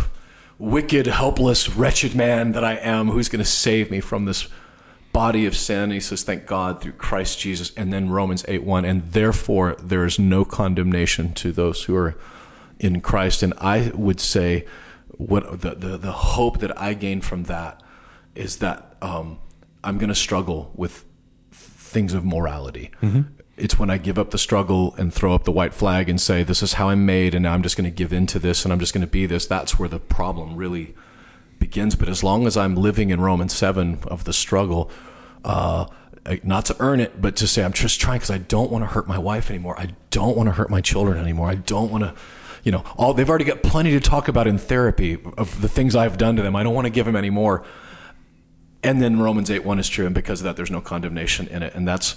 [0.59, 3.09] wicked, helpless, wretched man that I am.
[3.09, 4.47] Who's going to save me from this
[5.11, 5.89] body of sin?
[5.89, 7.71] He says, thank God through Christ Jesus.
[7.75, 12.15] And then Romans eight one, and therefore there is no condemnation to those who are
[12.77, 13.41] in Christ.
[13.41, 14.65] And I would say,
[15.07, 17.81] what the the, the hope that I gain from that
[18.35, 19.39] is that um,
[19.83, 21.05] I'm going to struggle with
[21.51, 22.91] things of morality.
[23.59, 26.43] It's when I give up the struggle and throw up the white flag and say,
[26.43, 28.63] "This is how I'm made," and now I'm just going to give in to this,
[28.63, 29.45] and I'm just going to be this.
[29.45, 30.95] That's where the problem really
[31.59, 31.95] begins.
[31.95, 34.89] But as long as I'm living in Romans seven of the struggle,
[35.43, 35.85] uh,
[36.43, 38.87] not to earn it, but to say I'm just trying because I don't want to
[38.87, 39.79] hurt my wife anymore.
[39.79, 41.49] I don't want to hurt my children anymore.
[41.49, 42.13] I don't want to.
[42.63, 45.95] You know, all they've already got plenty to talk about in therapy of the things
[45.95, 46.55] I've done to them.
[46.57, 47.63] I don't want to give them any more.
[48.83, 51.63] And then Romans 8 1 is true, and because of that, there's no condemnation in
[51.63, 51.73] it.
[51.73, 52.13] And that's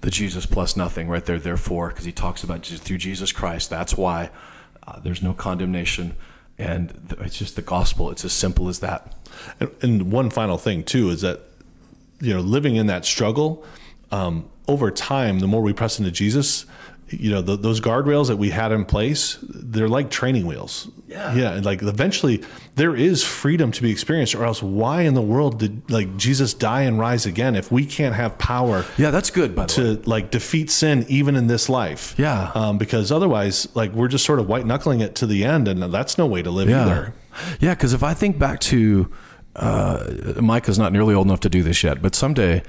[0.00, 3.70] the Jesus plus nothing right there, therefore, because he talks about through Jesus Christ.
[3.70, 4.30] That's why
[4.86, 6.16] uh, there's no condemnation.
[6.58, 8.10] And th- it's just the gospel.
[8.10, 9.14] It's as simple as that.
[9.58, 11.40] And, and one final thing too is that
[12.20, 13.64] you know living in that struggle
[14.10, 16.66] um, over time, the more we press into Jesus,
[17.10, 20.88] you know th those guardrails that we had in place, they're like training wheels.
[21.08, 21.34] Yeah.
[21.34, 22.44] yeah, and like eventually
[22.76, 26.54] there is freedom to be experienced, or else why in the world did like Jesus
[26.54, 28.84] die and rise again if we can't have power?
[28.96, 29.96] Yeah, that's good, by the way.
[29.96, 32.14] to like defeat sin even in this life.
[32.16, 32.52] Yeah.
[32.54, 35.82] Um, because otherwise, like we're just sort of white knuckling it to the end, and
[35.92, 36.82] that's no way to live Yeah.
[36.86, 37.14] either.
[37.58, 39.10] Yeah, because if I think back to
[39.56, 40.04] uh,
[40.40, 42.62] Micah's not nearly old enough to do this yet, but someday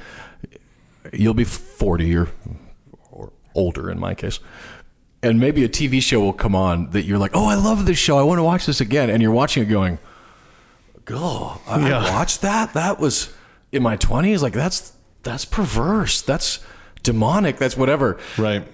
[1.13, 2.27] you'll be 40 or, or
[3.55, 4.39] older in my case.
[5.23, 7.97] And maybe a TV show will come on that you're like, oh, I love this
[7.99, 8.17] show.
[8.17, 9.09] I want to watch this again.
[9.09, 9.99] And you're watching it going,
[11.05, 11.99] go, I, Yeah.
[11.99, 12.73] I watched that.
[12.73, 13.33] That was
[13.71, 14.41] in my 20s.
[14.41, 14.93] Like, that's
[15.23, 16.21] that's perverse.
[16.23, 16.59] That's
[17.03, 17.57] demonic.
[17.57, 18.17] That's whatever.
[18.37, 18.67] Right.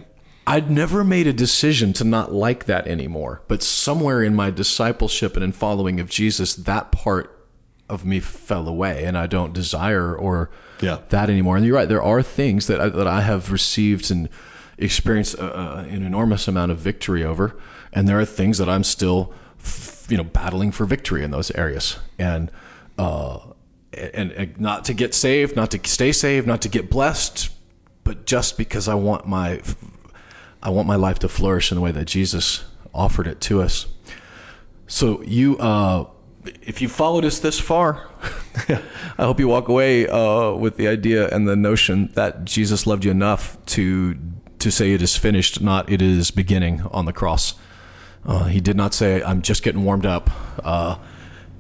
[0.46, 3.42] I'd never made a decision to not like that anymore.
[3.50, 7.34] But somewhere in my discipleship and in following of Jesus, that part
[7.90, 10.50] of me fell away, and I don't desire or
[10.82, 11.00] Yeah.
[11.10, 11.58] that anymore.
[11.58, 14.30] And you're right; there are things that I, that I have received and
[14.78, 17.56] experienced uh, uh, an enormous amount of victory over,
[17.92, 19.34] and there are things that I'm still,
[20.10, 21.98] you know, battling for victory in those areas.
[22.18, 22.52] And
[22.98, 23.40] uh,
[23.94, 27.50] and, and not to get saved, not to stay saved, not to get blessed,
[28.04, 29.62] but just because I want my
[30.62, 33.88] I want my life to flourish in the way that Jesus offered it to us.
[34.88, 36.08] So you, uh,
[36.62, 38.10] if you followed us this far,
[39.18, 43.06] I hope you walk away uh, with the idea and the notion that Jesus loved
[43.06, 44.18] you enough to
[44.60, 47.56] to say it is finished, not it is beginning on the cross.
[48.26, 50.30] Uh, he did not say, I'm just getting warmed up.
[50.64, 50.98] Uh,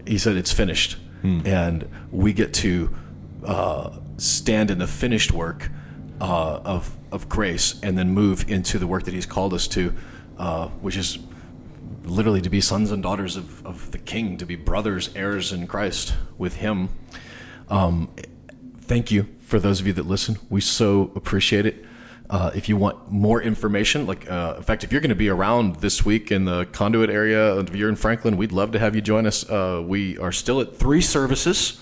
[0.05, 0.97] he said, it's finished.
[1.45, 2.95] And we get to
[3.43, 5.69] uh, stand in the finished work
[6.21, 9.93] uh, of, of grace and then move into the work that he's called us to,
[10.37, 11.19] uh, which is
[12.05, 15.67] literally to be sons and daughters of, of the King, to be brothers, heirs in
[15.67, 16.89] Christ with him.
[17.67, 18.09] Um,
[18.79, 20.37] thank you for those of you that listen.
[20.49, 21.83] We so appreciate it.
[22.29, 25.29] Uh, if you want more information, like uh, in fact, if you're going to be
[25.29, 28.95] around this week in the conduit area, if you're in Franklin, we'd love to have
[28.95, 29.49] you join us.
[29.49, 31.79] Uh, we are still at three services.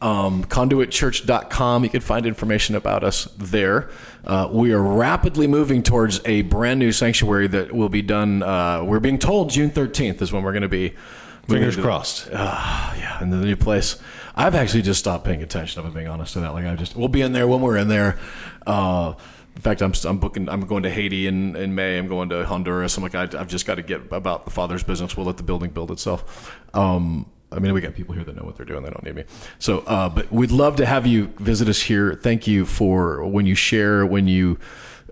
[0.00, 1.84] Um, conduitchurch.com.
[1.84, 3.90] You can find information about us there.
[4.26, 8.42] Uh, we are rapidly moving towards a brand new sanctuary that will be done.
[8.42, 10.94] Uh, we're being told June 13th is when we're going to be.
[11.48, 12.28] Fingers crossed.
[12.32, 13.96] uh, yeah, in the new place.
[14.34, 15.80] I've actually just stopped paying attention.
[15.80, 17.76] If I'm being honest to that, like I just we'll be in there when we're
[17.76, 18.18] in there.
[18.66, 19.14] Uh,
[19.56, 20.50] in fact, I'm I'm booking.
[20.50, 21.96] I'm going to Haiti in, in May.
[21.96, 22.96] I'm going to Honduras.
[22.98, 25.16] I'm like I, I've just got to get about the Father's business.
[25.16, 26.54] We'll let the building build itself.
[26.74, 28.82] Um, I mean, we got people here that know what they're doing.
[28.82, 29.24] They don't need me.
[29.58, 32.14] So, uh, but we'd love to have you visit us here.
[32.14, 34.58] Thank you for when you share, when you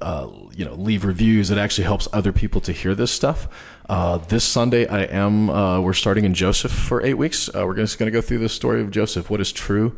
[0.02, 1.50] uh, you know leave reviews.
[1.50, 3.48] It actually helps other people to hear this stuff.
[3.88, 5.48] Uh, this Sunday, I am.
[5.48, 7.48] Uh, we're starting in Joseph for eight weeks.
[7.48, 9.30] Uh, we're just going to go through the story of Joseph.
[9.30, 9.96] What is true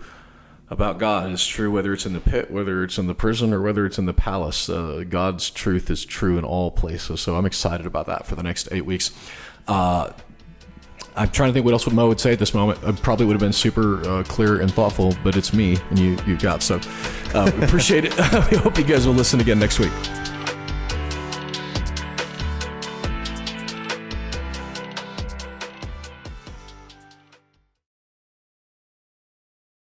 [0.68, 3.62] about God is true, whether it's in the pit, whether it's in the prison, or
[3.62, 4.68] whether it's in the palace.
[4.68, 7.20] Uh, God's truth is true in all places.
[7.20, 9.12] So I'm excited about that for the next eight weeks.
[9.68, 10.10] Uh,
[11.14, 12.78] I'm trying to think what else would Mo would say at this moment.
[12.84, 16.18] I probably would have been super uh, clear and thoughtful, but it's me and you.
[16.26, 16.80] You got so.
[17.34, 18.14] Uh, appreciate it.
[18.50, 19.92] we hope you guys will listen again next week.